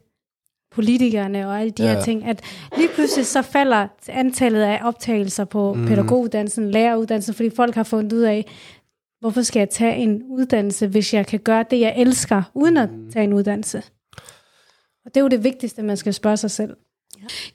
politikerne 0.71 1.47
og 1.47 1.59
alle 1.59 1.71
de 1.71 1.83
ja. 1.83 1.93
Her 1.93 2.01
ting, 2.01 2.25
at 2.25 2.41
lige 2.77 2.89
pludselig 2.95 3.25
så 3.25 3.41
falder 3.41 3.87
antallet 4.07 4.61
af 4.61 4.79
optagelser 4.83 5.45
på 5.45 5.73
mm. 5.73 5.85
pædagoguddannelsen, 5.87 6.71
læreruddannelsen, 6.71 7.33
fordi 7.33 7.49
folk 7.49 7.75
har 7.75 7.83
fundet 7.83 8.13
ud 8.13 8.21
af, 8.21 8.45
hvorfor 9.19 9.41
skal 9.41 9.59
jeg 9.59 9.69
tage 9.69 9.95
en 9.95 10.23
uddannelse, 10.23 10.87
hvis 10.87 11.13
jeg 11.13 11.27
kan 11.27 11.39
gøre 11.39 11.65
det, 11.71 11.79
jeg 11.79 11.93
elsker, 11.97 12.43
uden 12.53 12.77
at 12.77 12.89
tage 13.13 13.23
en 13.23 13.33
uddannelse. 13.33 13.83
Og 15.05 15.15
det 15.15 15.17
er 15.17 15.21
jo 15.21 15.27
det 15.27 15.43
vigtigste, 15.43 15.83
man 15.83 15.97
skal 15.97 16.13
spørge 16.13 16.37
sig 16.37 16.51
selv. 16.51 16.75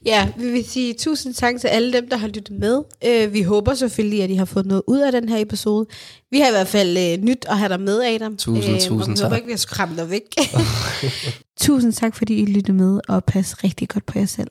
Ja, 0.06 0.28
vi 0.36 0.50
vil 0.50 0.64
sige 0.64 0.94
tusind 0.94 1.34
tak 1.34 1.60
til 1.60 1.68
alle 1.68 1.92
dem, 1.92 2.08
der 2.08 2.16
har 2.16 2.28
lyttet 2.28 2.58
med. 2.58 2.82
Øh, 3.06 3.32
vi 3.32 3.42
håber 3.42 3.74
selvfølgelig, 3.74 4.22
at 4.22 4.30
I 4.30 4.34
har 4.34 4.44
fået 4.44 4.66
noget 4.66 4.82
ud 4.86 4.98
af 4.98 5.12
den 5.12 5.28
her 5.28 5.38
episode. 5.38 5.86
Vi 6.30 6.40
har 6.40 6.48
i 6.48 6.50
hvert 6.50 6.68
fald 6.68 6.98
øh, 6.98 7.24
nyt 7.24 7.46
at 7.48 7.58
have 7.58 7.68
dig 7.68 7.80
med, 7.80 8.02
Adam. 8.02 8.36
Tusind, 8.36 8.74
og 8.74 8.80
tusind 8.80 9.16
vi 9.16 9.22
håber 9.22 9.28
tak. 9.28 9.36
ikke, 9.36 9.46
vi 9.46 9.52
har 9.52 9.56
skræmt 9.56 9.98
dig 9.98 10.10
væk. 10.10 10.22
tusind 11.66 11.92
tak, 11.92 12.16
fordi 12.16 12.34
I 12.34 12.46
lyttede 12.46 12.76
med, 12.76 13.00
og 13.08 13.24
pas 13.24 13.64
rigtig 13.64 13.88
godt 13.88 14.06
på 14.06 14.18
jer 14.18 14.26
selv. 14.26 14.50